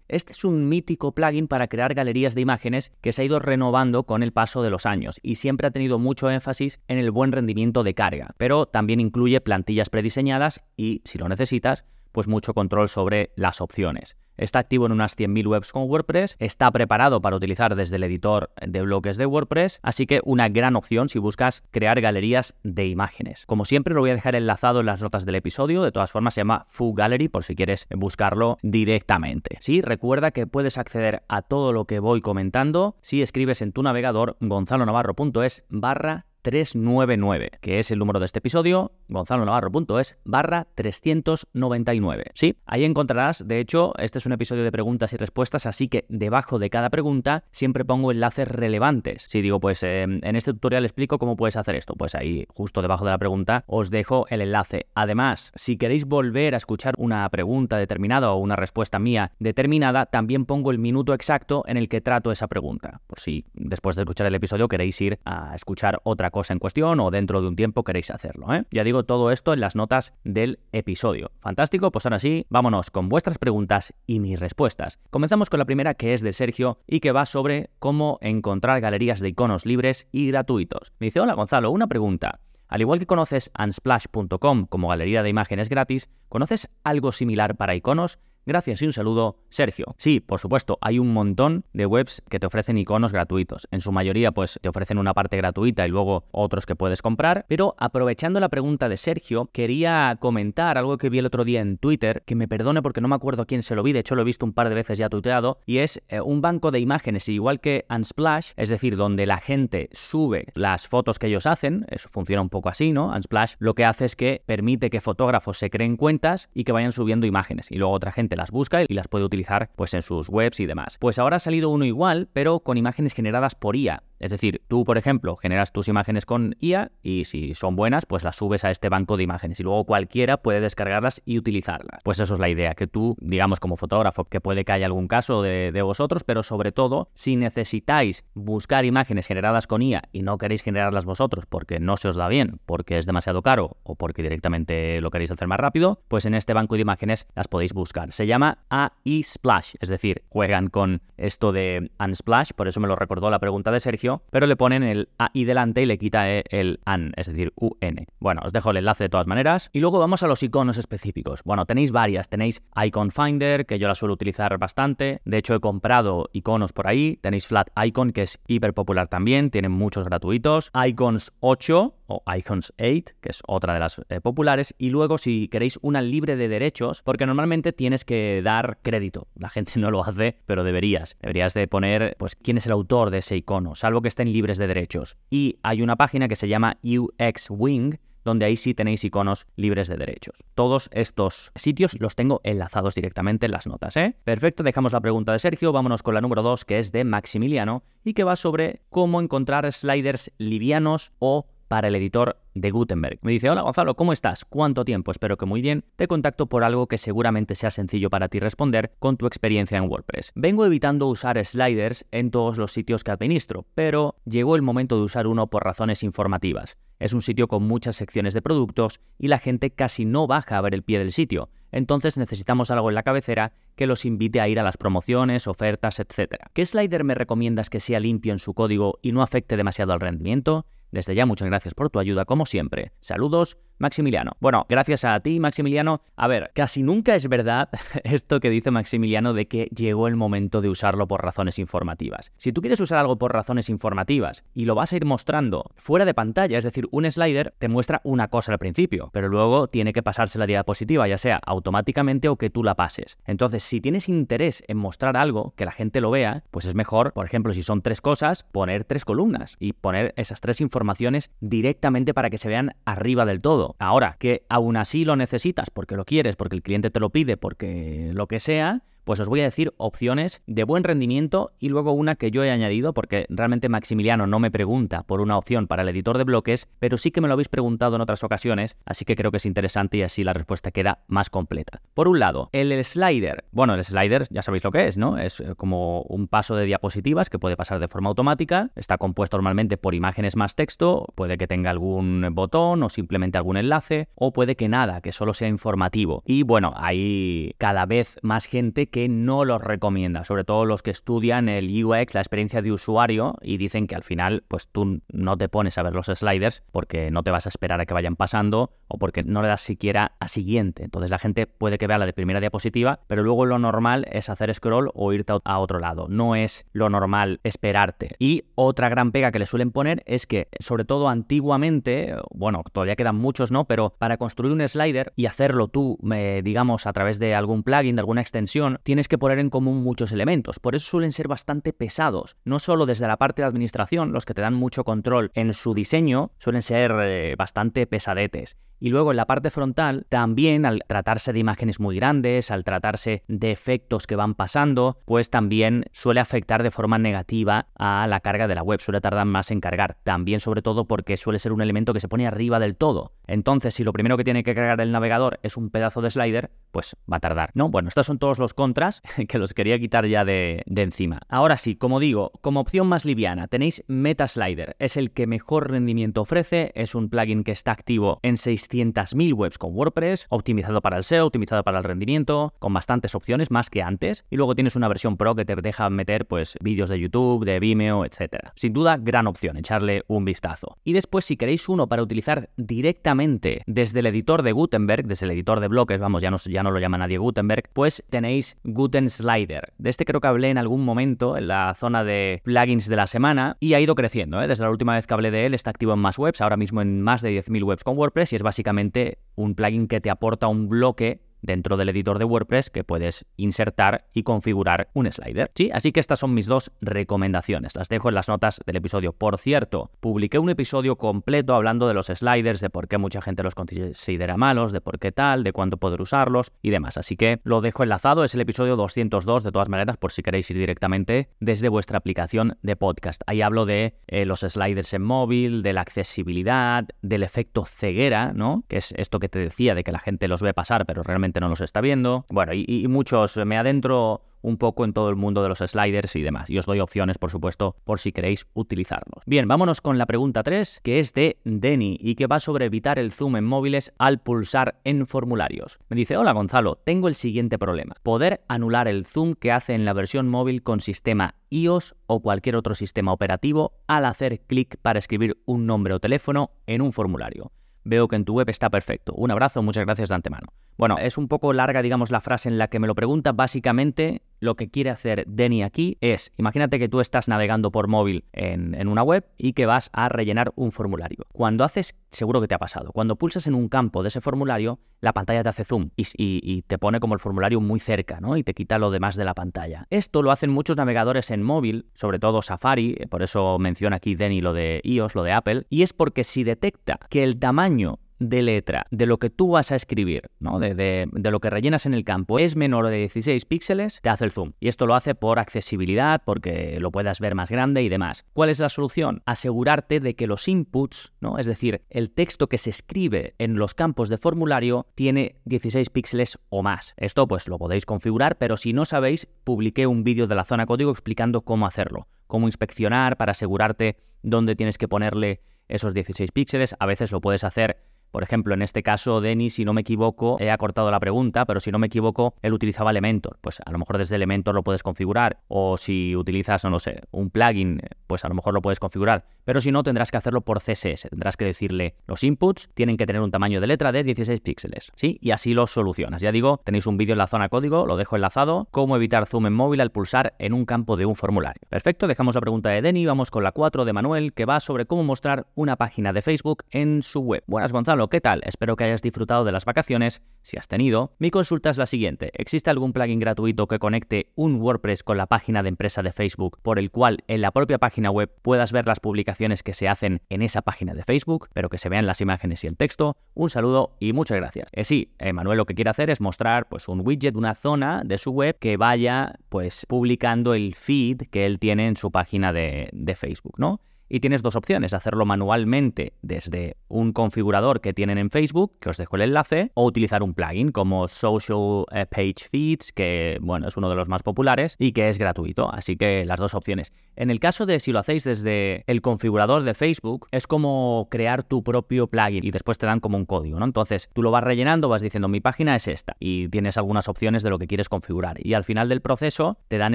Este 0.08 0.32
es 0.32 0.44
un 0.44 0.68
mítico 0.68 1.12
plugin 1.12 1.48
para 1.48 1.68
crear 1.68 1.94
galerías 1.94 2.34
de 2.34 2.40
imágenes 2.40 2.92
que 3.00 3.12
se 3.12 3.22
ha 3.22 3.24
ido 3.24 3.38
renovando 3.38 4.04
con 4.04 4.22
el 4.22 4.32
paso 4.32 4.62
de 4.62 4.70
los 4.70 4.86
años 4.86 5.20
y 5.22 5.34
siempre 5.34 5.66
ha 5.66 5.70
tenido 5.70 5.98
mucho 5.98 6.30
énfasis 6.30 6.80
en 6.88 6.98
el 6.98 7.10
buen 7.10 7.32
rendimiento 7.32 7.84
de 7.84 7.94
carga, 7.94 8.34
pero 8.38 8.66
también 8.66 9.00
incluye 9.00 9.40
plantillas 9.40 9.90
prediseñadas 9.90 10.62
y, 10.76 11.02
si 11.04 11.18
lo 11.18 11.28
necesitas, 11.28 11.84
pues 12.12 12.28
mucho 12.28 12.54
control 12.54 12.88
sobre 12.88 13.32
las 13.36 13.60
opciones. 13.60 14.16
Está 14.38 14.60
activo 14.60 14.86
en 14.86 14.92
unas 14.92 15.18
100.000 15.18 15.48
webs 15.48 15.72
con 15.72 15.90
WordPress, 15.90 16.36
está 16.38 16.70
preparado 16.70 17.20
para 17.20 17.34
utilizar 17.34 17.74
desde 17.74 17.96
el 17.96 18.04
editor 18.04 18.50
de 18.64 18.82
bloques 18.82 19.16
de 19.16 19.26
WordPress, 19.26 19.80
así 19.82 20.06
que 20.06 20.20
una 20.24 20.48
gran 20.48 20.76
opción 20.76 21.08
si 21.08 21.18
buscas 21.18 21.64
crear 21.72 22.00
galerías 22.00 22.54
de 22.62 22.86
imágenes. 22.86 23.44
Como 23.46 23.64
siempre 23.64 23.94
lo 23.94 24.00
voy 24.00 24.10
a 24.10 24.14
dejar 24.14 24.36
enlazado 24.36 24.78
en 24.78 24.86
las 24.86 25.02
notas 25.02 25.26
del 25.26 25.34
episodio, 25.34 25.82
de 25.82 25.90
todas 25.90 26.12
formas 26.12 26.34
se 26.34 26.42
llama 26.42 26.66
Full 26.68 26.94
Gallery 26.94 27.28
por 27.28 27.42
si 27.42 27.56
quieres 27.56 27.88
buscarlo 27.90 28.58
directamente. 28.62 29.56
Sí, 29.58 29.82
recuerda 29.82 30.30
que 30.30 30.46
puedes 30.46 30.78
acceder 30.78 31.24
a 31.28 31.42
todo 31.42 31.72
lo 31.72 31.86
que 31.86 31.98
voy 31.98 32.20
comentando 32.20 32.94
si 33.00 33.22
escribes 33.22 33.60
en 33.60 33.72
tu 33.72 33.82
navegador 33.82 34.36
gonzalonavarro.es 34.40 35.64
barra 35.68 36.26
399, 36.48 37.50
que 37.60 37.78
es 37.78 37.90
el 37.90 37.98
número 37.98 38.20
de 38.20 38.24
este 38.24 38.38
episodio, 38.38 38.92
gonzalonavarro.es 39.08 40.16
barra 40.24 40.66
399. 40.76 42.24
Sí, 42.32 42.56
ahí 42.64 42.84
encontrarás, 42.84 43.46
de 43.46 43.60
hecho, 43.60 43.92
este 43.98 44.16
es 44.16 44.24
un 44.24 44.32
episodio 44.32 44.64
de 44.64 44.72
preguntas 44.72 45.12
y 45.12 45.18
respuestas, 45.18 45.66
así 45.66 45.88
que 45.88 46.06
debajo 46.08 46.58
de 46.58 46.70
cada 46.70 46.88
pregunta 46.88 47.44
siempre 47.50 47.84
pongo 47.84 48.12
enlaces 48.12 48.48
relevantes. 48.48 49.26
Si 49.28 49.42
digo, 49.42 49.60
pues 49.60 49.82
em, 49.82 50.20
en 50.22 50.36
este 50.36 50.54
tutorial 50.54 50.86
explico 50.86 51.18
cómo 51.18 51.36
puedes 51.36 51.56
hacer 51.56 51.74
esto, 51.74 51.96
pues 51.96 52.14
ahí 52.14 52.46
justo 52.48 52.80
debajo 52.80 53.04
de 53.04 53.10
la 53.10 53.18
pregunta 53.18 53.64
os 53.66 53.90
dejo 53.90 54.24
el 54.30 54.40
enlace. 54.40 54.86
Además, 54.94 55.52
si 55.54 55.76
queréis 55.76 56.06
volver 56.06 56.54
a 56.54 56.56
escuchar 56.56 56.94
una 56.96 57.28
pregunta 57.28 57.76
determinada 57.76 58.32
o 58.32 58.38
una 58.38 58.56
respuesta 58.56 58.98
mía 58.98 59.32
determinada, 59.38 60.06
también 60.06 60.46
pongo 60.46 60.70
el 60.70 60.78
minuto 60.78 61.12
exacto 61.12 61.62
en 61.66 61.76
el 61.76 61.90
que 61.90 62.00
trato 62.00 62.32
esa 62.32 62.46
pregunta, 62.46 63.02
por 63.06 63.20
si 63.20 63.44
después 63.52 63.96
de 63.96 64.02
escuchar 64.02 64.26
el 64.26 64.34
episodio 64.34 64.66
queréis 64.66 64.98
ir 65.02 65.18
a 65.26 65.54
escuchar 65.54 66.00
otra 66.04 66.30
cosa 66.30 66.37
en 66.50 66.58
cuestión 66.58 67.00
o 67.00 67.10
dentro 67.10 67.40
de 67.40 67.48
un 67.48 67.56
tiempo 67.56 67.84
queréis 67.84 68.10
hacerlo. 68.10 68.52
¿eh? 68.54 68.64
Ya 68.70 68.84
digo 68.84 69.04
todo 69.04 69.30
esto 69.30 69.52
en 69.52 69.60
las 69.60 69.76
notas 69.76 70.14
del 70.24 70.60
episodio. 70.72 71.32
Fantástico, 71.40 71.90
pues 71.90 72.06
ahora 72.06 72.20
sí, 72.20 72.46
vámonos 72.48 72.90
con 72.90 73.08
vuestras 73.08 73.38
preguntas 73.38 73.94
y 74.06 74.20
mis 74.20 74.40
respuestas. 74.40 74.98
Comenzamos 75.10 75.50
con 75.50 75.58
la 75.58 75.64
primera 75.64 75.94
que 75.94 76.14
es 76.14 76.22
de 76.22 76.32
Sergio 76.32 76.78
y 76.86 77.00
que 77.00 77.12
va 77.12 77.26
sobre 77.26 77.70
cómo 77.78 78.18
encontrar 78.20 78.80
galerías 78.80 79.20
de 79.20 79.28
iconos 79.28 79.66
libres 79.66 80.06
y 80.12 80.28
gratuitos. 80.28 80.92
Me 80.98 81.06
dice, 81.06 81.20
hola 81.20 81.34
Gonzalo, 81.34 81.70
una 81.70 81.88
pregunta. 81.88 82.40
Al 82.68 82.82
igual 82.82 82.98
que 82.98 83.06
conoces 83.06 83.50
unsplash.com 83.58 84.66
como 84.66 84.88
galería 84.88 85.22
de 85.22 85.30
imágenes 85.30 85.68
gratis, 85.68 86.10
¿conoces 86.28 86.68
algo 86.84 87.12
similar 87.12 87.56
para 87.56 87.74
iconos? 87.74 88.18
Gracias 88.48 88.80
y 88.80 88.86
un 88.86 88.94
saludo, 88.94 89.36
Sergio. 89.50 89.94
Sí, 89.98 90.20
por 90.20 90.40
supuesto, 90.40 90.78
hay 90.80 90.98
un 90.98 91.12
montón 91.12 91.66
de 91.74 91.84
webs 91.84 92.22
que 92.30 92.40
te 92.40 92.46
ofrecen 92.46 92.78
iconos 92.78 93.12
gratuitos. 93.12 93.68
En 93.70 93.82
su 93.82 93.92
mayoría, 93.92 94.32
pues 94.32 94.58
te 94.62 94.70
ofrecen 94.70 94.96
una 94.96 95.12
parte 95.12 95.36
gratuita 95.36 95.86
y 95.86 95.90
luego 95.90 96.24
otros 96.30 96.64
que 96.64 96.74
puedes 96.74 97.02
comprar. 97.02 97.44
Pero 97.46 97.74
aprovechando 97.76 98.40
la 98.40 98.48
pregunta 98.48 98.88
de 98.88 98.96
Sergio, 98.96 99.50
quería 99.52 100.16
comentar 100.18 100.78
algo 100.78 100.96
que 100.96 101.10
vi 101.10 101.18
el 101.18 101.26
otro 101.26 101.44
día 101.44 101.60
en 101.60 101.76
Twitter, 101.76 102.22
que 102.24 102.36
me 102.36 102.48
perdone 102.48 102.80
porque 102.80 103.02
no 103.02 103.08
me 103.08 103.16
acuerdo 103.16 103.44
quién 103.46 103.62
se 103.62 103.74
lo 103.74 103.82
vi, 103.82 103.92
de 103.92 103.98
hecho 103.98 104.14
lo 104.14 104.22
he 104.22 104.24
visto 104.24 104.46
un 104.46 104.54
par 104.54 104.70
de 104.70 104.76
veces 104.76 104.96
ya 104.96 105.10
tuteado, 105.10 105.58
y 105.66 105.80
es 105.80 106.02
eh, 106.08 106.22
un 106.22 106.40
banco 106.40 106.70
de 106.70 106.80
imágenes, 106.80 107.28
igual 107.28 107.60
que 107.60 107.84
Unsplash, 107.90 108.52
es 108.56 108.70
decir, 108.70 108.96
donde 108.96 109.26
la 109.26 109.42
gente 109.42 109.90
sube 109.92 110.46
las 110.54 110.88
fotos 110.88 111.18
que 111.18 111.26
ellos 111.26 111.44
hacen, 111.44 111.84
eso 111.90 112.08
funciona 112.08 112.40
un 112.40 112.48
poco 112.48 112.70
así, 112.70 112.92
¿no? 112.92 113.08
Unsplash 113.14 113.56
lo 113.58 113.74
que 113.74 113.84
hace 113.84 114.06
es 114.06 114.16
que 114.16 114.42
permite 114.46 114.88
que 114.88 115.02
fotógrafos 115.02 115.58
se 115.58 115.68
creen 115.68 115.98
cuentas 115.98 116.48
y 116.54 116.64
que 116.64 116.72
vayan 116.72 116.92
subiendo 116.92 117.26
imágenes, 117.26 117.70
y 117.70 117.76
luego 117.76 117.92
otra 117.92 118.10
gente 118.10 118.37
las 118.38 118.50
busca 118.50 118.82
y 118.82 118.94
las 118.94 119.08
puede 119.08 119.24
utilizar 119.24 119.70
pues 119.76 119.92
en 119.92 120.00
sus 120.00 120.30
webs 120.30 120.60
y 120.60 120.66
demás. 120.66 120.96
Pues 120.98 121.18
ahora 121.18 121.36
ha 121.36 121.40
salido 121.40 121.68
uno 121.68 121.84
igual, 121.84 122.28
pero 122.32 122.60
con 122.60 122.78
imágenes 122.78 123.12
generadas 123.12 123.54
por 123.54 123.76
IA. 123.76 124.02
Es 124.18 124.30
decir, 124.30 124.62
tú, 124.68 124.84
por 124.84 124.98
ejemplo, 124.98 125.36
generas 125.36 125.72
tus 125.72 125.88
imágenes 125.88 126.26
con 126.26 126.56
IA 126.60 126.90
y 127.02 127.24
si 127.24 127.54
son 127.54 127.76
buenas, 127.76 128.06
pues 128.06 128.24
las 128.24 128.36
subes 128.36 128.64
a 128.64 128.70
este 128.70 128.88
banco 128.88 129.16
de 129.16 129.22
imágenes 129.22 129.60
y 129.60 129.62
luego 129.62 129.84
cualquiera 129.84 130.38
puede 130.38 130.60
descargarlas 130.60 131.22
y 131.24 131.38
utilizarlas. 131.38 132.00
Pues 132.02 132.18
eso 132.20 132.34
es 132.34 132.40
la 132.40 132.48
idea, 132.48 132.74
que 132.74 132.86
tú, 132.86 133.16
digamos 133.20 133.60
como 133.60 133.76
fotógrafo, 133.76 134.24
que 134.24 134.40
puede 134.40 134.64
que 134.64 134.72
haya 134.72 134.86
algún 134.86 135.08
caso 135.08 135.42
de, 135.42 135.78
vosotros, 135.82 136.24
pero 136.24 136.42
sobre 136.42 136.72
todo, 136.72 137.08
si 137.14 137.36
necesitáis 137.36 138.24
buscar 138.34 138.84
imágenes 138.84 139.26
generadas 139.26 139.66
con 139.66 139.80
IA 139.80 140.02
y 140.12 140.22
no 140.22 140.36
queréis 140.36 140.62
generarlas 140.62 141.04
vosotros 141.04 141.46
porque 141.46 141.78
no 141.78 141.96
se 141.96 142.08
os 142.08 142.16
da 142.16 142.28
bien, 142.28 142.58
porque 142.66 142.98
es 142.98 143.06
demasiado 143.06 143.42
caro 143.42 143.76
o 143.84 143.94
porque 143.94 144.22
directamente 144.22 145.00
lo 145.00 145.10
queréis 145.10 145.30
hacer 145.30 145.46
más 145.46 145.60
rápido, 145.60 146.02
pues 146.08 146.26
en 146.26 146.34
este 146.34 146.52
banco 146.52 146.74
de 146.74 146.82
imágenes 146.82 147.28
las 147.36 147.46
podéis 147.46 147.72
buscar. 147.72 148.10
Se 148.12 148.26
llama 148.26 148.58
AI 148.68 149.22
Splash, 149.22 149.74
es 149.80 149.88
decir, 149.88 150.24
juegan 150.28 150.68
con 150.68 151.00
esto 151.16 151.52
de 151.52 151.90
Unsplash, 152.04 152.50
por 152.52 152.66
eso 152.66 152.80
me 152.80 152.88
lo 152.88 152.96
recordó 152.96 153.30
la 153.30 153.38
pregunta 153.38 153.70
de 153.70 153.80
Sergio 153.80 154.07
pero 154.30 154.46
le 154.46 154.56
ponen 154.56 154.82
el 154.82 155.08
AI 155.18 155.44
delante 155.44 155.82
y 155.82 155.86
le 155.86 155.98
quita 155.98 156.28
el 156.30 156.80
AN, 156.84 157.12
es 157.16 157.26
decir, 157.26 157.52
UN. 157.56 158.06
Bueno, 158.20 158.42
os 158.44 158.52
dejo 158.52 158.70
el 158.70 158.78
enlace 158.78 159.04
de 159.04 159.08
todas 159.08 159.26
maneras. 159.26 159.70
Y 159.72 159.80
luego 159.80 159.98
vamos 159.98 160.22
a 160.22 160.26
los 160.26 160.42
iconos 160.42 160.78
específicos. 160.78 161.42
Bueno, 161.44 161.66
tenéis 161.66 161.92
varias. 161.92 162.28
Tenéis 162.28 162.62
Icon 162.76 163.10
Finder, 163.10 163.66
que 163.66 163.78
yo 163.78 163.88
la 163.88 163.94
suelo 163.94 164.14
utilizar 164.14 164.56
bastante. 164.58 165.20
De 165.24 165.38
hecho, 165.38 165.54
he 165.54 165.60
comprado 165.60 166.28
iconos 166.32 166.72
por 166.72 166.86
ahí. 166.86 167.18
Tenéis 167.20 167.46
Flat 167.46 167.68
Icon, 167.84 168.12
que 168.12 168.22
es 168.22 168.40
hiper 168.46 168.74
popular 168.74 169.08
también. 169.08 169.50
Tienen 169.50 169.72
muchos 169.72 170.04
gratuitos. 170.04 170.70
Icons 170.86 171.32
8, 171.40 171.94
o 172.08 172.22
Icons 172.36 172.72
8, 172.80 173.14
que 173.20 173.28
es 173.28 173.42
otra 173.46 173.74
de 173.74 173.80
las 173.80 174.00
eh, 174.08 174.20
populares, 174.20 174.74
y 174.78 174.90
luego 174.90 175.18
si 175.18 175.48
queréis 175.48 175.78
una 175.82 176.02
libre 176.02 176.36
de 176.36 176.48
derechos, 176.48 177.02
porque 177.04 177.26
normalmente 177.26 177.72
tienes 177.72 178.04
que 178.04 178.42
dar 178.42 178.78
crédito, 178.82 179.28
la 179.36 179.50
gente 179.50 179.72
no 179.78 179.90
lo 179.90 180.04
hace, 180.04 180.40
pero 180.46 180.64
deberías, 180.64 181.16
deberías 181.20 181.54
de 181.54 181.68
poner 181.68 182.16
pues 182.18 182.34
quién 182.34 182.56
es 182.56 182.66
el 182.66 182.72
autor 182.72 183.10
de 183.10 183.18
ese 183.18 183.36
icono, 183.36 183.74
salvo 183.74 184.02
que 184.02 184.08
estén 184.08 184.32
libres 184.32 184.58
de 184.58 184.66
derechos. 184.66 185.16
Y 185.30 185.58
hay 185.62 185.82
una 185.82 185.96
página 185.96 186.28
que 186.28 186.36
se 186.36 186.48
llama 186.48 186.78
UX 186.82 187.48
Wing, 187.50 187.96
donde 188.24 188.44
ahí 188.44 188.56
sí 188.56 188.74
tenéis 188.74 189.04
iconos 189.04 189.46
libres 189.56 189.88
de 189.88 189.96
derechos. 189.96 190.44
Todos 190.54 190.90
estos 190.92 191.50
sitios 191.54 191.98
los 192.00 192.14
tengo 192.14 192.40
enlazados 192.44 192.94
directamente 192.94 193.46
en 193.46 193.52
las 193.52 193.66
notas, 193.66 193.96
¿eh? 193.96 194.16
Perfecto, 194.24 194.62
dejamos 194.62 194.92
la 194.92 195.00
pregunta 195.00 195.32
de 195.32 195.38
Sergio, 195.38 195.72
vámonos 195.72 196.02
con 196.02 196.14
la 196.14 196.20
número 196.20 196.42
2 196.42 196.64
que 196.64 196.78
es 196.78 196.92
de 196.92 197.04
Maximiliano 197.04 197.84
y 198.04 198.12
que 198.14 198.24
va 198.24 198.36
sobre 198.36 198.82
cómo 198.90 199.20
encontrar 199.20 199.70
sliders 199.72 200.30
livianos 200.38 201.12
o 201.18 201.46
para 201.68 201.88
el 201.88 201.94
editor 201.94 202.38
de 202.54 202.70
Gutenberg. 202.70 203.18
Me 203.22 203.32
dice, 203.32 203.50
hola 203.50 203.62
Gonzalo, 203.62 203.94
¿cómo 203.94 204.12
estás? 204.12 204.44
¿Cuánto 204.44 204.84
tiempo? 204.84 205.10
Espero 205.10 205.36
que 205.36 205.46
muy 205.46 205.62
bien. 205.62 205.84
Te 205.96 206.08
contacto 206.08 206.46
por 206.48 206.64
algo 206.64 206.88
que 206.88 206.98
seguramente 206.98 207.54
sea 207.54 207.70
sencillo 207.70 208.10
para 208.10 208.28
ti 208.28 208.40
responder 208.40 208.92
con 208.98 209.16
tu 209.16 209.26
experiencia 209.26 209.78
en 209.78 209.88
WordPress. 209.88 210.32
Vengo 210.34 210.66
evitando 210.66 211.06
usar 211.06 211.42
sliders 211.44 212.06
en 212.10 212.30
todos 212.30 212.58
los 212.58 212.72
sitios 212.72 213.04
que 213.04 213.12
administro, 213.12 213.66
pero 213.74 214.16
llegó 214.24 214.56
el 214.56 214.62
momento 214.62 214.96
de 214.96 215.02
usar 215.02 215.26
uno 215.26 215.46
por 215.48 215.64
razones 215.64 216.02
informativas. 216.02 216.78
Es 216.98 217.12
un 217.12 217.22
sitio 217.22 217.46
con 217.46 217.62
muchas 217.62 217.94
secciones 217.94 218.34
de 218.34 218.42
productos 218.42 219.00
y 219.18 219.28
la 219.28 219.38
gente 219.38 219.70
casi 219.70 220.04
no 220.04 220.26
baja 220.26 220.58
a 220.58 220.60
ver 220.60 220.74
el 220.74 220.82
pie 220.82 220.98
del 220.98 221.12
sitio. 221.12 221.50
Entonces 221.70 222.16
necesitamos 222.16 222.70
algo 222.70 222.88
en 222.88 222.94
la 222.94 223.02
cabecera 223.02 223.52
que 223.76 223.86
los 223.86 224.04
invite 224.04 224.40
a 224.40 224.48
ir 224.48 224.58
a 224.58 224.62
las 224.62 224.76
promociones, 224.76 225.46
ofertas, 225.46 226.00
etc. 226.00 226.36
¿Qué 226.54 226.64
slider 226.64 227.04
me 227.04 227.14
recomiendas 227.14 227.70
que 227.70 227.78
sea 227.78 228.00
limpio 228.00 228.32
en 228.32 228.38
su 228.38 228.54
código 228.54 228.98
y 229.02 229.12
no 229.12 229.22
afecte 229.22 229.56
demasiado 229.56 229.92
al 229.92 230.00
rendimiento? 230.00 230.66
Desde 230.90 231.14
ya, 231.14 231.26
muchas 231.26 231.48
gracias 231.48 231.74
por 231.74 231.90
tu 231.90 231.98
ayuda, 231.98 232.24
como 232.24 232.46
siempre. 232.46 232.92
Saludos, 233.00 233.58
Maximiliano. 233.78 234.32
Bueno, 234.40 234.66
gracias 234.68 235.04
a 235.04 235.18
ti, 235.20 235.40
Maximiliano. 235.40 236.02
A 236.16 236.26
ver, 236.26 236.50
casi 236.54 236.82
nunca 236.82 237.14
es 237.14 237.28
verdad 237.28 237.68
esto 238.04 238.40
que 238.40 238.50
dice 238.50 238.70
Maximiliano 238.70 239.34
de 239.34 239.46
que 239.46 239.66
llegó 239.66 240.08
el 240.08 240.16
momento 240.16 240.60
de 240.60 240.68
usarlo 240.68 241.06
por 241.06 241.22
razones 241.22 241.58
informativas. 241.58 242.32
Si 242.36 242.52
tú 242.52 242.60
quieres 242.60 242.80
usar 242.80 242.98
algo 242.98 243.18
por 243.18 243.32
razones 243.32 243.68
informativas 243.68 244.44
y 244.54 244.64
lo 244.64 244.74
vas 244.74 244.92
a 244.92 244.96
ir 244.96 245.04
mostrando 245.04 245.70
fuera 245.76 246.04
de 246.04 246.14
pantalla, 246.14 246.58
es 246.58 246.64
decir, 246.64 246.88
un 246.90 247.10
slider 247.10 247.54
te 247.58 247.68
muestra 247.68 248.00
una 248.04 248.28
cosa 248.28 248.52
al 248.52 248.58
principio, 248.58 249.10
pero 249.12 249.28
luego 249.28 249.68
tiene 249.68 249.92
que 249.92 250.02
pasarse 250.02 250.38
la 250.38 250.46
diapositiva, 250.46 251.06
ya 251.06 251.18
sea 251.18 251.40
automáticamente 251.44 252.28
o 252.28 252.36
que 252.36 252.50
tú 252.50 252.64
la 252.64 252.74
pases. 252.74 253.18
Entonces, 253.26 253.62
si 253.62 253.80
tienes 253.80 254.08
interés 254.08 254.64
en 254.66 254.76
mostrar 254.76 255.16
algo, 255.16 255.54
que 255.56 255.64
la 255.64 255.72
gente 255.72 256.00
lo 256.00 256.10
vea, 256.10 256.42
pues 256.50 256.64
es 256.64 256.74
mejor, 256.74 257.12
por 257.12 257.26
ejemplo, 257.26 257.54
si 257.54 257.62
son 257.62 257.82
tres 257.82 258.00
cosas, 258.00 258.44
poner 258.44 258.84
tres 258.84 259.04
columnas 259.04 259.56
y 259.60 259.72
poner 259.72 260.14
esas 260.16 260.40
tres 260.40 260.60
informaciones 260.60 261.30
directamente 261.40 262.14
para 262.14 262.30
que 262.30 262.38
se 262.38 262.48
vean 262.48 262.74
arriba 262.84 263.24
del 263.24 263.40
todo. 263.40 263.67
Ahora, 263.78 264.16
que 264.18 264.44
aún 264.48 264.76
así 264.76 265.04
lo 265.04 265.16
necesitas 265.16 265.70
porque 265.70 265.96
lo 265.96 266.04
quieres, 266.04 266.36
porque 266.36 266.56
el 266.56 266.62
cliente 266.62 266.90
te 266.90 267.00
lo 267.00 267.10
pide, 267.10 267.36
porque 267.36 268.10
lo 268.12 268.26
que 268.26 268.40
sea, 268.40 268.82
pues 269.08 269.20
os 269.20 269.28
voy 269.30 269.40
a 269.40 269.44
decir 269.44 269.72
opciones 269.78 270.42
de 270.46 270.64
buen 270.64 270.84
rendimiento 270.84 271.52
y 271.58 271.70
luego 271.70 271.92
una 271.92 272.16
que 272.16 272.30
yo 272.30 272.44
he 272.44 272.50
añadido 272.50 272.92
porque 272.92 273.24
realmente 273.30 273.70
Maximiliano 273.70 274.26
no 274.26 274.38
me 274.38 274.50
pregunta 274.50 275.02
por 275.04 275.22
una 275.22 275.38
opción 275.38 275.66
para 275.66 275.80
el 275.80 275.88
editor 275.88 276.18
de 276.18 276.24
bloques, 276.24 276.68
pero 276.78 276.98
sí 276.98 277.10
que 277.10 277.22
me 277.22 277.26
lo 277.26 277.32
habéis 277.32 277.48
preguntado 277.48 277.96
en 277.96 278.02
otras 278.02 278.22
ocasiones, 278.22 278.76
así 278.84 279.06
que 279.06 279.16
creo 279.16 279.30
que 279.30 279.38
es 279.38 279.46
interesante 279.46 279.96
y 279.96 280.02
así 280.02 280.24
la 280.24 280.34
respuesta 280.34 280.72
queda 280.72 281.04
más 281.06 281.30
completa. 281.30 281.80
Por 281.94 282.06
un 282.06 282.18
lado, 282.18 282.50
el 282.52 282.84
slider. 282.84 283.46
Bueno, 283.50 283.72
el 283.76 283.82
slider 283.82 284.26
ya 284.28 284.42
sabéis 284.42 284.62
lo 284.62 284.72
que 284.72 284.88
es, 284.88 284.98
¿no? 284.98 285.16
Es 285.16 285.40
eh, 285.40 285.54
como 285.56 286.02
un 286.02 286.28
paso 286.28 286.54
de 286.54 286.66
diapositivas 286.66 287.30
que 287.30 287.38
puede 287.38 287.56
pasar 287.56 287.80
de 287.80 287.88
forma 287.88 288.10
automática, 288.10 288.72
está 288.76 288.98
compuesto 288.98 289.38
normalmente 289.38 289.78
por 289.78 289.94
imágenes 289.94 290.36
más 290.36 290.54
texto, 290.54 291.06
puede 291.14 291.38
que 291.38 291.46
tenga 291.46 291.70
algún 291.70 292.28
botón 292.32 292.82
o 292.82 292.90
simplemente 292.90 293.38
algún 293.38 293.56
enlace, 293.56 294.10
o 294.14 294.34
puede 294.34 294.54
que 294.54 294.68
nada, 294.68 295.00
que 295.00 295.12
solo 295.12 295.32
sea 295.32 295.48
informativo. 295.48 296.22
Y 296.26 296.42
bueno, 296.42 296.74
hay 296.76 297.54
cada 297.56 297.86
vez 297.86 298.18
más 298.20 298.44
gente 298.44 298.90
no 299.08 299.44
los 299.44 299.62
recomienda, 299.62 300.24
sobre 300.24 300.44
todo 300.44 300.64
los 300.64 300.82
que 300.82 300.90
estudian 300.90 301.48
el 301.48 301.84
UX, 301.84 302.14
la 302.14 302.20
experiencia 302.20 302.62
de 302.62 302.72
usuario, 302.72 303.36
y 303.42 303.58
dicen 303.58 303.86
que 303.86 303.94
al 303.94 304.02
final, 304.02 304.42
pues 304.48 304.68
tú 304.68 305.00
no 305.12 305.36
te 305.36 305.48
pones 305.48 305.78
a 305.78 305.82
ver 305.82 305.94
los 305.94 306.06
sliders 306.06 306.64
porque 306.72 307.10
no 307.10 307.22
te 307.22 307.30
vas 307.30 307.46
a 307.46 307.50
esperar 307.50 307.80
a 307.80 307.86
que 307.86 307.94
vayan 307.94 308.16
pasando 308.16 308.72
o 308.88 308.98
porque 308.98 309.22
no 309.22 309.42
le 309.42 309.48
das 309.48 309.60
siquiera 309.60 310.12
a 310.18 310.28
siguiente. 310.28 310.84
Entonces 310.84 311.10
la 311.10 311.18
gente 311.18 311.46
puede 311.46 311.78
que 311.78 311.86
vea 311.86 311.98
la 311.98 312.06
de 312.06 312.12
primera 312.12 312.40
diapositiva, 312.40 313.00
pero 313.06 313.22
luego 313.22 313.46
lo 313.46 313.58
normal 313.58 314.06
es 314.10 314.28
hacer 314.30 314.52
scroll 314.54 314.90
o 314.94 315.12
irte 315.12 315.34
a 315.44 315.58
otro 315.58 315.78
lado. 315.78 316.06
No 316.08 316.34
es 316.34 316.66
lo 316.72 316.88
normal 316.88 317.40
esperarte. 317.44 318.16
Y 318.18 318.44
otra 318.54 318.88
gran 318.88 319.12
pega 319.12 319.30
que 319.30 319.38
le 319.38 319.46
suelen 319.46 319.70
poner 319.70 320.02
es 320.06 320.26
que, 320.26 320.48
sobre 320.58 320.84
todo 320.84 321.08
antiguamente, 321.08 322.14
bueno, 322.32 322.62
todavía 322.72 322.96
quedan 322.96 323.16
muchos, 323.16 323.50
¿no? 323.50 323.66
Pero 323.66 323.94
para 323.98 324.16
construir 324.16 324.52
un 324.52 324.66
slider 324.66 325.12
y 325.16 325.26
hacerlo 325.26 325.68
tú, 325.68 325.98
eh, 326.12 326.40
digamos, 326.42 326.86
a 326.86 326.92
través 326.92 327.18
de 327.18 327.34
algún 327.34 327.62
plugin, 327.62 327.96
de 327.96 328.00
alguna 328.00 328.20
extensión, 328.20 328.80
tienes 328.88 329.06
que 329.06 329.18
poner 329.18 329.38
en 329.38 329.50
común 329.50 329.82
muchos 329.82 330.12
elementos. 330.12 330.60
Por 330.60 330.74
eso 330.74 330.88
suelen 330.88 331.12
ser 331.12 331.28
bastante 331.28 331.74
pesados. 331.74 332.38
No 332.46 332.58
solo 332.58 332.86
desde 332.86 333.06
la 333.06 333.18
parte 333.18 333.42
de 333.42 333.48
administración, 333.48 334.14
los 334.14 334.24
que 334.24 334.32
te 334.32 334.40
dan 334.40 334.54
mucho 334.54 334.82
control 334.82 335.30
en 335.34 335.52
su 335.52 335.74
diseño, 335.74 336.32
suelen 336.38 336.62
ser 336.62 336.92
eh, 337.02 337.34
bastante 337.36 337.86
pesadetes. 337.86 338.56
Y 338.80 338.90
luego 338.90 339.10
en 339.10 339.16
la 339.16 339.26
parte 339.26 339.50
frontal, 339.50 340.06
también 340.08 340.64
al 340.64 340.82
tratarse 340.86 341.32
de 341.32 341.40
imágenes 341.40 341.80
muy 341.80 341.96
grandes, 341.96 342.50
al 342.50 342.64
tratarse 342.64 343.24
de 343.26 343.50
efectos 343.50 344.06
que 344.06 344.14
van 344.14 344.34
pasando, 344.34 344.98
pues 345.04 345.30
también 345.30 345.84
suele 345.92 346.20
afectar 346.20 346.62
de 346.62 346.70
forma 346.70 346.98
negativa 346.98 347.66
a 347.76 348.06
la 348.06 348.20
carga 348.20 348.46
de 348.46 348.54
la 348.54 348.62
web, 348.62 348.80
suele 348.80 349.00
tardar 349.00 349.26
más 349.26 349.50
en 349.50 349.60
cargar. 349.60 349.96
También 350.04 350.38
sobre 350.40 350.62
todo 350.62 350.86
porque 350.86 351.16
suele 351.16 351.40
ser 351.40 351.52
un 351.52 351.60
elemento 351.60 351.92
que 351.92 352.00
se 352.00 352.08
pone 352.08 352.26
arriba 352.26 352.60
del 352.60 352.76
todo. 352.76 353.12
Entonces, 353.26 353.74
si 353.74 353.82
lo 353.84 353.92
primero 353.92 354.16
que 354.16 354.24
tiene 354.24 354.44
que 354.44 354.54
cargar 354.54 354.80
el 354.80 354.92
navegador 354.92 355.40
es 355.42 355.56
un 355.56 355.70
pedazo 355.70 356.00
de 356.00 356.10
slider, 356.10 356.50
pues 356.70 356.96
va 357.10 357.16
a 357.16 357.20
tardar. 357.20 357.50
No, 357.54 357.68
bueno, 357.70 357.88
estos 357.88 358.06
son 358.06 358.18
todos 358.18 358.38
los 358.38 358.54
contras 358.54 359.02
que 359.28 359.38
los 359.38 359.54
quería 359.54 359.78
quitar 359.78 360.06
ya 360.06 360.24
de, 360.24 360.62
de 360.66 360.82
encima. 360.82 361.20
Ahora 361.28 361.56
sí, 361.56 361.74
como 361.74 361.98
digo, 361.98 362.30
como 362.42 362.60
opción 362.60 362.86
más 362.86 363.04
liviana, 363.04 363.48
tenéis 363.48 363.82
MetaSlider. 363.88 364.76
Es 364.78 364.96
el 364.96 365.10
que 365.10 365.26
mejor 365.26 365.70
rendimiento 365.70 366.20
ofrece, 366.20 366.70
es 366.74 366.94
un 366.94 367.08
plugin 367.08 367.42
que 367.42 367.52
está 367.52 367.72
activo 367.72 368.20
en 368.22 368.36
6 368.36 368.67
600.000 368.68 369.32
webs 369.34 369.58
con 369.58 369.74
WordPress, 369.74 370.26
optimizado 370.28 370.80
para 370.80 370.96
el 370.96 371.04
SEO, 371.04 371.26
optimizado 371.26 371.62
para 371.64 371.78
el 371.78 371.84
rendimiento, 371.84 372.54
con 372.58 372.72
bastantes 372.72 373.14
opciones 373.14 373.50
más 373.50 373.70
que 373.70 373.82
antes. 373.82 374.24
Y 374.30 374.36
luego 374.36 374.54
tienes 374.54 374.76
una 374.76 374.88
versión 374.88 375.16
Pro 375.16 375.34
que 375.34 375.44
te 375.44 375.56
deja 375.56 375.88
meter 375.90 376.26
pues 376.26 376.56
vídeos 376.60 376.90
de 376.90 377.00
YouTube, 377.00 377.44
de 377.44 377.60
Vimeo, 377.60 378.04
etc. 378.04 378.50
Sin 378.54 378.72
duda, 378.72 378.96
gran 378.98 379.26
opción, 379.26 379.56
echarle 379.56 380.04
un 380.06 380.24
vistazo. 380.24 380.76
Y 380.84 380.92
después, 380.92 381.24
si 381.24 381.36
queréis 381.36 381.68
uno 381.68 381.88
para 381.88 382.02
utilizar 382.02 382.50
directamente 382.56 383.62
desde 383.66 384.00
el 384.00 384.06
editor 384.06 384.42
de 384.42 384.52
Gutenberg, 384.52 385.06
desde 385.06 385.26
el 385.26 385.32
editor 385.32 385.60
de 385.60 385.68
bloques, 385.68 385.98
vamos, 385.98 386.22
ya 386.22 386.30
no, 386.30 386.36
ya 386.36 386.62
no 386.62 386.70
lo 386.70 386.78
llama 386.78 386.98
nadie 386.98 387.18
Gutenberg, 387.18 387.70
pues 387.72 388.04
tenéis 388.10 388.56
Guten 388.64 389.08
Slider. 389.08 389.72
De 389.78 389.90
este 389.90 390.04
creo 390.04 390.20
que 390.20 390.28
hablé 390.28 390.50
en 390.50 390.58
algún 390.58 390.84
momento 390.84 391.36
en 391.36 391.48
la 391.48 391.74
zona 391.74 392.04
de 392.04 392.40
plugins 392.44 392.88
de 392.88 392.96
la 392.96 393.06
semana 393.06 393.56
y 393.60 393.74
ha 393.74 393.80
ido 393.80 393.94
creciendo. 393.94 394.40
¿eh? 394.42 394.48
Desde 394.48 394.64
la 394.64 394.70
última 394.70 394.94
vez 394.94 395.06
que 395.06 395.14
hablé 395.14 395.30
de 395.30 395.46
él, 395.46 395.54
está 395.54 395.70
activo 395.70 395.94
en 395.94 395.98
más 395.98 396.18
webs, 396.18 396.40
ahora 396.40 396.56
mismo 396.56 396.82
en 396.82 397.02
más 397.02 397.22
de 397.22 397.38
10.000 397.38 397.64
webs 397.64 397.84
con 397.84 397.96
WordPress 397.96 398.32
y 398.32 398.36
es 398.36 398.42
básicamente 398.42 398.57
básicamente 398.58 399.18
un 399.36 399.54
plugin 399.54 399.86
que 399.86 400.00
te 400.00 400.10
aporta 400.10 400.48
un 400.48 400.68
bloque 400.68 401.20
dentro 401.42 401.76
del 401.76 401.88
editor 401.88 402.18
de 402.18 402.24
WordPress 402.24 402.70
que 402.70 402.84
puedes 402.84 403.26
insertar 403.36 404.06
y 404.12 404.22
configurar 404.22 404.88
un 404.94 405.10
slider. 405.10 405.50
Sí, 405.54 405.70
así 405.72 405.92
que 405.92 406.00
estas 406.00 406.18
son 406.18 406.34
mis 406.34 406.46
dos 406.46 406.70
recomendaciones. 406.80 407.76
Las 407.76 407.88
dejo 407.88 408.08
en 408.08 408.14
las 408.14 408.28
notas 408.28 408.60
del 408.66 408.76
episodio. 408.76 409.12
Por 409.12 409.38
cierto, 409.38 409.90
publiqué 410.00 410.38
un 410.38 410.50
episodio 410.50 410.96
completo 410.96 411.54
hablando 411.54 411.88
de 411.88 411.94
los 411.94 412.06
sliders, 412.06 412.60
de 412.60 412.70
por 412.70 412.88
qué 412.88 412.98
mucha 412.98 413.20
gente 413.20 413.42
los 413.42 413.54
considera 413.54 414.36
malos, 414.36 414.72
de 414.72 414.80
por 414.80 414.98
qué 414.98 415.12
tal, 415.12 415.44
de 415.44 415.52
cuándo 415.52 415.76
poder 415.76 416.00
usarlos 416.00 416.52
y 416.62 416.70
demás. 416.70 416.96
Así 416.96 417.16
que 417.16 417.40
lo 417.44 417.60
dejo 417.60 417.82
enlazado, 417.82 418.24
es 418.24 418.34
el 418.34 418.40
episodio 418.40 418.76
202 418.76 419.42
de 419.42 419.52
todas 419.52 419.68
maneras, 419.68 419.96
por 419.96 420.12
si 420.12 420.22
queréis 420.22 420.50
ir 420.50 420.58
directamente 420.58 421.28
desde 421.40 421.68
vuestra 421.68 421.98
aplicación 421.98 422.58
de 422.62 422.76
podcast. 422.76 423.22
Ahí 423.26 423.42
hablo 423.42 423.66
de 423.66 423.94
eh, 424.06 424.24
los 424.24 424.40
sliders 424.40 424.94
en 424.94 425.02
móvil, 425.02 425.62
de 425.62 425.72
la 425.72 425.82
accesibilidad, 425.82 426.86
del 427.02 427.22
efecto 427.22 427.64
ceguera, 427.64 428.32
¿no? 428.32 428.64
Que 428.68 428.78
es 428.78 428.92
esto 428.96 429.18
que 429.18 429.28
te 429.28 429.38
decía 429.38 429.74
de 429.74 429.84
que 429.84 429.92
la 429.92 429.98
gente 429.98 430.28
los 430.28 430.42
ve 430.42 430.54
pasar, 430.54 430.86
pero 430.86 431.02
realmente 431.02 431.27
no 431.40 431.48
los 431.48 431.60
está 431.60 431.80
viendo. 431.80 432.24
Bueno, 432.30 432.52
y, 432.54 432.86
muchos, 432.88 433.36
me 433.36 433.58
adentro 433.58 434.22
un 434.40 434.56
poco 434.56 434.84
en 434.84 434.92
todo 434.92 435.10
el 435.10 435.16
mundo 435.16 435.42
de 435.42 435.48
los 435.48 435.58
sliders 435.58 436.16
y 436.16 436.22
demás. 436.22 436.50
Y 436.50 436.58
os 436.58 436.66
doy 436.66 436.80
opciones, 436.80 437.18
por 437.18 437.30
supuesto, 437.30 437.76
por 437.84 437.98
si 437.98 438.12
queréis 438.12 438.46
utilizarlos. 438.54 439.22
Bien, 439.26 439.48
vámonos 439.48 439.80
con 439.80 439.98
la 439.98 440.06
pregunta 440.06 440.42
3, 440.42 440.80
que 440.82 441.00
es 441.00 441.12
de 441.14 441.38
Denny 441.44 441.98
y 442.00 442.14
que 442.14 442.26
va 442.26 442.40
sobre 442.40 442.66
evitar 442.66 442.98
el 442.98 443.12
zoom 443.12 443.36
en 443.36 443.44
móviles 443.44 443.92
al 443.98 444.20
pulsar 444.20 444.80
en 444.84 445.06
formularios. 445.06 445.78
Me 445.88 445.96
dice, 445.96 446.16
hola 446.16 446.32
Gonzalo, 446.32 446.76
tengo 446.76 447.08
el 447.08 447.14
siguiente 447.14 447.58
problema. 447.58 447.96
Poder 448.02 448.42
anular 448.48 448.88
el 448.88 449.06
zoom 449.06 449.34
que 449.34 449.52
hace 449.52 449.74
en 449.74 449.84
la 449.84 449.92
versión 449.92 450.28
móvil 450.28 450.62
con 450.62 450.80
sistema 450.80 451.34
iOS 451.50 451.96
o 452.06 452.20
cualquier 452.20 452.56
otro 452.56 452.74
sistema 452.74 453.12
operativo 453.12 453.72
al 453.86 454.04
hacer 454.04 454.40
clic 454.40 454.76
para 454.80 454.98
escribir 454.98 455.38
un 455.46 455.66
nombre 455.66 455.94
o 455.94 456.00
teléfono 456.00 456.52
en 456.66 456.82
un 456.82 456.92
formulario. 456.92 457.52
Veo 457.88 458.06
que 458.06 458.16
en 458.16 458.26
tu 458.26 458.34
web 458.34 458.50
está 458.50 458.68
perfecto. 458.68 459.14
Un 459.14 459.30
abrazo, 459.30 459.62
muchas 459.62 459.86
gracias 459.86 460.10
de 460.10 460.14
antemano. 460.14 460.48
Bueno, 460.76 460.98
es 460.98 461.16
un 461.16 461.26
poco 461.26 461.54
larga, 461.54 461.80
digamos, 461.80 462.10
la 462.10 462.20
frase 462.20 462.50
en 462.50 462.58
la 462.58 462.68
que 462.68 462.78
me 462.78 462.86
lo 462.86 462.94
pregunta. 462.94 463.32
Básicamente, 463.32 464.20
lo 464.40 464.56
que 464.56 464.70
quiere 464.70 464.90
hacer 464.90 465.24
Denny 465.26 465.62
aquí 465.62 465.98
es, 466.00 466.32
imagínate 466.36 466.78
que 466.78 466.88
tú 466.88 467.00
estás 467.00 467.28
navegando 467.28 467.70
por 467.70 467.88
móvil 467.88 468.24
en, 468.32 468.88
una 468.88 469.02
web 469.02 469.26
y 469.36 469.52
que 469.52 469.66
vas 469.66 469.90
a 469.92 470.08
rellenar 470.08 470.52
un 470.56 470.72
formulario. 470.72 471.26
Cuando 471.32 471.64
haces, 471.64 471.94
seguro 472.10 472.40
que 472.40 472.48
te 472.48 472.54
ha 472.54 472.58
pasado, 472.58 472.92
cuando 472.92 473.16
pulsas 473.16 473.46
en 473.46 473.54
un 473.54 473.68
campo 473.68 474.02
de 474.02 474.08
ese 474.08 474.20
formulario, 474.20 474.78
la 475.00 475.12
pantalla 475.12 475.42
te 475.42 475.48
hace 475.48 475.64
zoom 475.64 475.90
y, 475.96 476.62
te 476.62 476.78
pone 476.78 477.00
como 477.00 477.14
el 477.14 477.20
formulario 477.20 477.60
muy 477.60 477.80
cerca, 477.80 478.20
¿no? 478.20 478.36
Y 478.36 478.42
te 478.42 478.54
quita 478.54 478.78
lo 478.78 478.90
demás 478.90 479.16
de 479.16 479.24
la 479.24 479.34
pantalla. 479.34 479.86
Esto 479.90 480.22
lo 480.22 480.30
hacen 480.30 480.50
muchos 480.50 480.76
navegadores 480.76 481.30
en 481.30 481.42
móvil, 481.42 481.86
sobre 481.94 482.18
todo 482.18 482.42
Safari, 482.42 482.94
por 483.10 483.22
eso 483.22 483.58
menciona 483.58 483.96
aquí 483.96 484.14
Denny 484.14 484.40
lo 484.40 484.52
de 484.52 484.80
iOS, 484.84 485.14
lo 485.14 485.22
de 485.22 485.32
Apple, 485.32 485.66
y 485.70 485.82
es 485.82 485.92
porque 485.92 486.24
si 486.24 486.44
detecta 486.44 486.98
que 487.08 487.24
el 487.24 487.38
tamaño 487.38 487.98
de 488.18 488.42
letra 488.42 488.86
de 488.90 489.06
lo 489.06 489.18
que 489.18 489.30
tú 489.30 489.50
vas 489.50 489.72
a 489.72 489.76
escribir, 489.76 490.30
¿no? 490.40 490.58
De, 490.58 491.08
lo 491.12 491.40
que 491.40 491.50
rellenas 491.50 491.86
en 491.86 491.94
el 491.94 492.04
campo 492.04 492.38
es 492.38 492.56
menor 492.56 492.88
de 492.88 492.96
16 492.96 493.44
píxeles, 493.44 494.00
te 494.02 494.08
hace 494.08 494.24
el 494.24 494.32
zoom. 494.32 494.52
Y 494.60 494.68
esto 494.68 494.86
lo 494.86 494.94
hace 494.94 495.14
por 495.14 495.38
accesibilidad, 495.38 496.22
porque 496.24 496.78
lo 496.80 496.90
puedas 496.90 497.20
ver 497.20 497.34
más 497.34 497.50
grande 497.50 497.82
y 497.82 497.88
demás. 497.88 498.24
¿Cuál 498.32 498.50
es 498.50 498.60
la 498.60 498.68
solución? 498.68 499.22
Asegurarte 499.26 500.00
de 500.00 500.14
que 500.14 500.26
los 500.26 500.48
inputs, 500.48 501.12
¿no? 501.20 501.38
Es 501.38 501.46
decir, 501.46 501.82
el 501.90 502.10
texto 502.10 502.48
que 502.48 502.58
se 502.58 502.70
escribe 502.70 503.34
en 503.38 503.56
los 503.56 503.74
campos 503.74 504.08
de 504.08 504.18
formulario 504.18 504.86
tiene 504.94 505.36
16 505.44 505.90
píxeles 505.90 506.38
o 506.48 506.62
más. 506.62 506.94
Esto 506.96 507.26
pues 507.28 507.48
lo 507.48 507.58
podéis 507.58 507.86
configurar, 507.86 508.38
pero 508.38 508.56
si 508.56 508.72
no 508.72 508.84
sabéis, 508.84 509.28
publiqué 509.44 509.86
un 509.86 510.04
vídeo 510.04 510.26
de 510.26 510.34
la 510.34 510.44
zona 510.44 510.66
código 510.66 510.90
explicando 510.90 511.42
cómo 511.42 511.66
hacerlo, 511.66 512.08
cómo 512.26 512.48
inspeccionar 512.48 513.16
para 513.16 513.32
asegurarte 513.32 513.96
dónde 514.22 514.56
tienes 514.56 514.78
que 514.78 514.88
ponerle 514.88 515.40
esos 515.68 515.94
16 515.94 516.32
píxeles. 516.32 516.74
A 516.78 516.86
veces 516.86 517.12
lo 517.12 517.20
puedes 517.20 517.44
hacer 517.44 517.78
por 518.10 518.22
ejemplo, 518.22 518.54
en 518.54 518.62
este 518.62 518.82
caso, 518.82 519.20
Denis, 519.20 519.54
si 519.54 519.64
no 519.64 519.72
me 519.72 519.82
equivoco, 519.82 520.36
he 520.40 520.50
acortado 520.50 520.90
la 520.90 521.00
pregunta, 521.00 521.44
pero 521.44 521.60
si 521.60 521.70
no 521.70 521.78
me 521.78 521.86
equivoco, 521.86 522.34
él 522.42 522.52
utilizaba 522.52 522.90
Elementor. 522.90 523.38
Pues 523.40 523.60
a 523.64 523.70
lo 523.70 523.78
mejor 523.78 523.98
desde 523.98 524.16
Elementor 524.16 524.54
lo 524.54 524.62
puedes 524.62 524.82
configurar. 524.82 525.40
O 525.48 525.76
si 525.76 526.16
utilizas, 526.16 526.64
no 526.64 526.70
lo 526.70 526.78
sé, 526.78 527.02
un 527.10 527.30
plugin, 527.30 527.80
pues 528.06 528.24
a 528.24 528.28
lo 528.28 528.34
mejor 528.34 528.54
lo 528.54 528.62
puedes 528.62 528.80
configurar. 528.80 529.26
Pero 529.44 529.60
si 529.60 529.72
no, 529.72 529.82
tendrás 529.82 530.10
que 530.10 530.16
hacerlo 530.16 530.42
por 530.42 530.60
CSS. 530.60 531.08
Tendrás 531.10 531.36
que 531.36 531.44
decirle 531.44 531.94
los 532.06 532.22
inputs 532.24 532.68
tienen 532.74 532.96
que 532.96 533.06
tener 533.06 533.22
un 533.22 533.30
tamaño 533.30 533.60
de 533.60 533.66
letra 533.66 533.92
de 533.92 534.04
16 534.04 534.40
píxeles. 534.40 534.92
¿Sí? 534.94 535.18
Y 535.20 535.30
así 535.30 535.54
lo 535.54 535.66
solucionas. 535.66 536.22
Ya 536.22 536.32
digo, 536.32 536.60
tenéis 536.64 536.86
un 536.86 536.96
vídeo 536.96 537.12
en 537.12 537.18
la 537.18 537.26
zona 537.26 537.48
código, 537.48 537.86
lo 537.86 537.96
dejo 537.96 538.16
enlazado. 538.16 538.68
Cómo 538.70 538.96
evitar 538.96 539.26
zoom 539.26 539.46
en 539.46 539.52
móvil 539.52 539.80
al 539.80 539.90
pulsar 539.90 540.34
en 540.38 540.52
un 540.52 540.64
campo 540.64 540.96
de 540.96 541.06
un 541.06 541.14
formulario. 541.14 541.60
Perfecto, 541.68 542.06
dejamos 542.06 542.34
la 542.34 542.40
pregunta 542.40 542.70
de 542.70 542.82
Denny. 542.82 543.06
Vamos 543.06 543.30
con 543.30 543.42
la 543.42 543.52
4 543.52 543.84
de 543.84 543.92
Manuel, 543.92 544.32
que 544.32 544.44
va 544.44 544.60
sobre 544.60 544.86
cómo 544.86 545.04
mostrar 545.04 545.46
una 545.54 545.76
página 545.76 546.12
de 546.12 546.22
Facebook 546.22 546.64
en 546.70 547.02
su 547.02 547.20
web. 547.20 547.42
Buenas, 547.46 547.72
Gonzalo. 547.72 547.97
¿Qué 548.06 548.20
tal? 548.20 548.40
Espero 548.44 548.76
que 548.76 548.84
hayas 548.84 549.02
disfrutado 549.02 549.44
de 549.44 549.50
las 549.50 549.64
vacaciones. 549.64 550.22
Si 550.42 550.56
has 550.56 550.68
tenido, 550.68 551.16
mi 551.18 551.32
consulta 551.32 551.70
es 551.70 551.78
la 551.78 551.86
siguiente. 551.86 552.30
¿Existe 552.34 552.70
algún 552.70 552.92
plugin 552.92 553.18
gratuito 553.18 553.66
que 553.66 553.80
conecte 553.80 554.30
un 554.36 554.60
WordPress 554.60 555.02
con 555.02 555.16
la 555.16 555.26
página 555.26 555.64
de 555.64 555.70
empresa 555.70 556.02
de 556.02 556.12
Facebook 556.12 556.60
por 556.62 556.78
el 556.78 556.92
cual 556.92 557.24
en 557.26 557.40
la 557.40 557.50
propia 557.50 557.78
página 557.78 558.12
web 558.12 558.32
puedas 558.42 558.70
ver 558.70 558.86
las 558.86 559.00
publicaciones 559.00 559.64
que 559.64 559.74
se 559.74 559.88
hacen 559.88 560.22
en 560.28 560.42
esa 560.42 560.62
página 560.62 560.94
de 560.94 561.02
Facebook, 561.02 561.48
pero 561.52 561.68
que 561.68 561.78
se 561.78 561.88
vean 561.88 562.06
las 562.06 562.20
imágenes 562.20 562.62
y 562.62 562.68
el 562.68 562.76
texto? 562.76 563.16
Un 563.34 563.50
saludo 563.50 563.96
y 563.98 564.12
muchas 564.12 564.36
gracias. 564.36 564.68
Eh, 564.72 564.84
sí, 564.84 565.12
Manuel 565.34 565.58
lo 565.58 565.66
que 565.66 565.74
quiere 565.74 565.90
hacer 565.90 566.10
es 566.10 566.20
mostrar 566.20 566.68
pues 566.68 566.86
un 566.86 567.04
widget, 567.04 567.34
una 567.34 567.56
zona 567.56 568.02
de 568.04 568.18
su 568.18 568.30
web 568.30 568.56
que 568.60 568.76
vaya 568.76 569.34
pues 569.48 569.84
publicando 569.86 570.54
el 570.54 570.74
feed 570.74 571.22
que 571.30 571.46
él 571.46 571.58
tiene 571.58 571.88
en 571.88 571.96
su 571.96 572.12
página 572.12 572.52
de, 572.52 572.90
de 572.92 573.14
Facebook, 573.16 573.54
¿no? 573.58 573.80
Y 574.08 574.20
tienes 574.20 574.42
dos 574.42 574.56
opciones, 574.56 574.94
hacerlo 574.94 575.24
manualmente 575.26 576.14
desde 576.22 576.76
un 576.88 577.12
configurador 577.12 577.80
que 577.80 577.92
tienen 577.92 578.18
en 578.18 578.30
Facebook, 578.30 578.78
que 578.80 578.90
os 578.90 578.96
dejo 578.96 579.16
el 579.16 579.22
enlace, 579.22 579.70
o 579.74 579.84
utilizar 579.84 580.22
un 580.22 580.34
plugin 580.34 580.72
como 580.72 581.08
Social 581.08 581.84
eh, 581.92 582.06
Page 582.06 582.48
Feeds, 582.50 582.92
que 582.92 583.38
bueno, 583.40 583.68
es 583.68 583.76
uno 583.76 583.88
de 583.88 583.96
los 583.96 584.08
más 584.08 584.22
populares 584.22 584.76
y 584.78 584.92
que 584.92 585.08
es 585.08 585.18
gratuito, 585.18 585.72
así 585.72 585.96
que 585.96 586.24
las 586.24 586.38
dos 586.38 586.54
opciones. 586.54 586.92
En 587.16 587.30
el 587.30 587.40
caso 587.40 587.66
de 587.66 587.80
si 587.80 587.92
lo 587.92 587.98
hacéis 587.98 588.24
desde 588.24 588.84
el 588.86 589.02
configurador 589.02 589.64
de 589.64 589.74
Facebook, 589.74 590.26
es 590.30 590.46
como 590.46 591.08
crear 591.10 591.42
tu 591.42 591.62
propio 591.62 592.06
plugin 592.06 592.44
y 592.44 592.50
después 592.50 592.78
te 592.78 592.86
dan 592.86 593.00
como 593.00 593.16
un 593.16 593.26
código, 593.26 593.58
¿no? 593.58 593.64
Entonces, 593.64 594.08
tú 594.12 594.22
lo 594.22 594.30
vas 594.30 594.44
rellenando, 594.44 594.88
vas 594.88 595.02
diciendo 595.02 595.28
mi 595.28 595.40
página 595.40 595.76
es 595.76 595.88
esta 595.88 596.16
y 596.20 596.48
tienes 596.48 596.78
algunas 596.78 597.08
opciones 597.08 597.42
de 597.42 597.50
lo 597.50 597.58
que 597.58 597.66
quieres 597.66 597.88
configurar 597.88 598.36
y 598.44 598.54
al 598.54 598.64
final 598.64 598.88
del 598.88 599.00
proceso 599.00 599.58
te 599.68 599.78
dan 599.78 599.94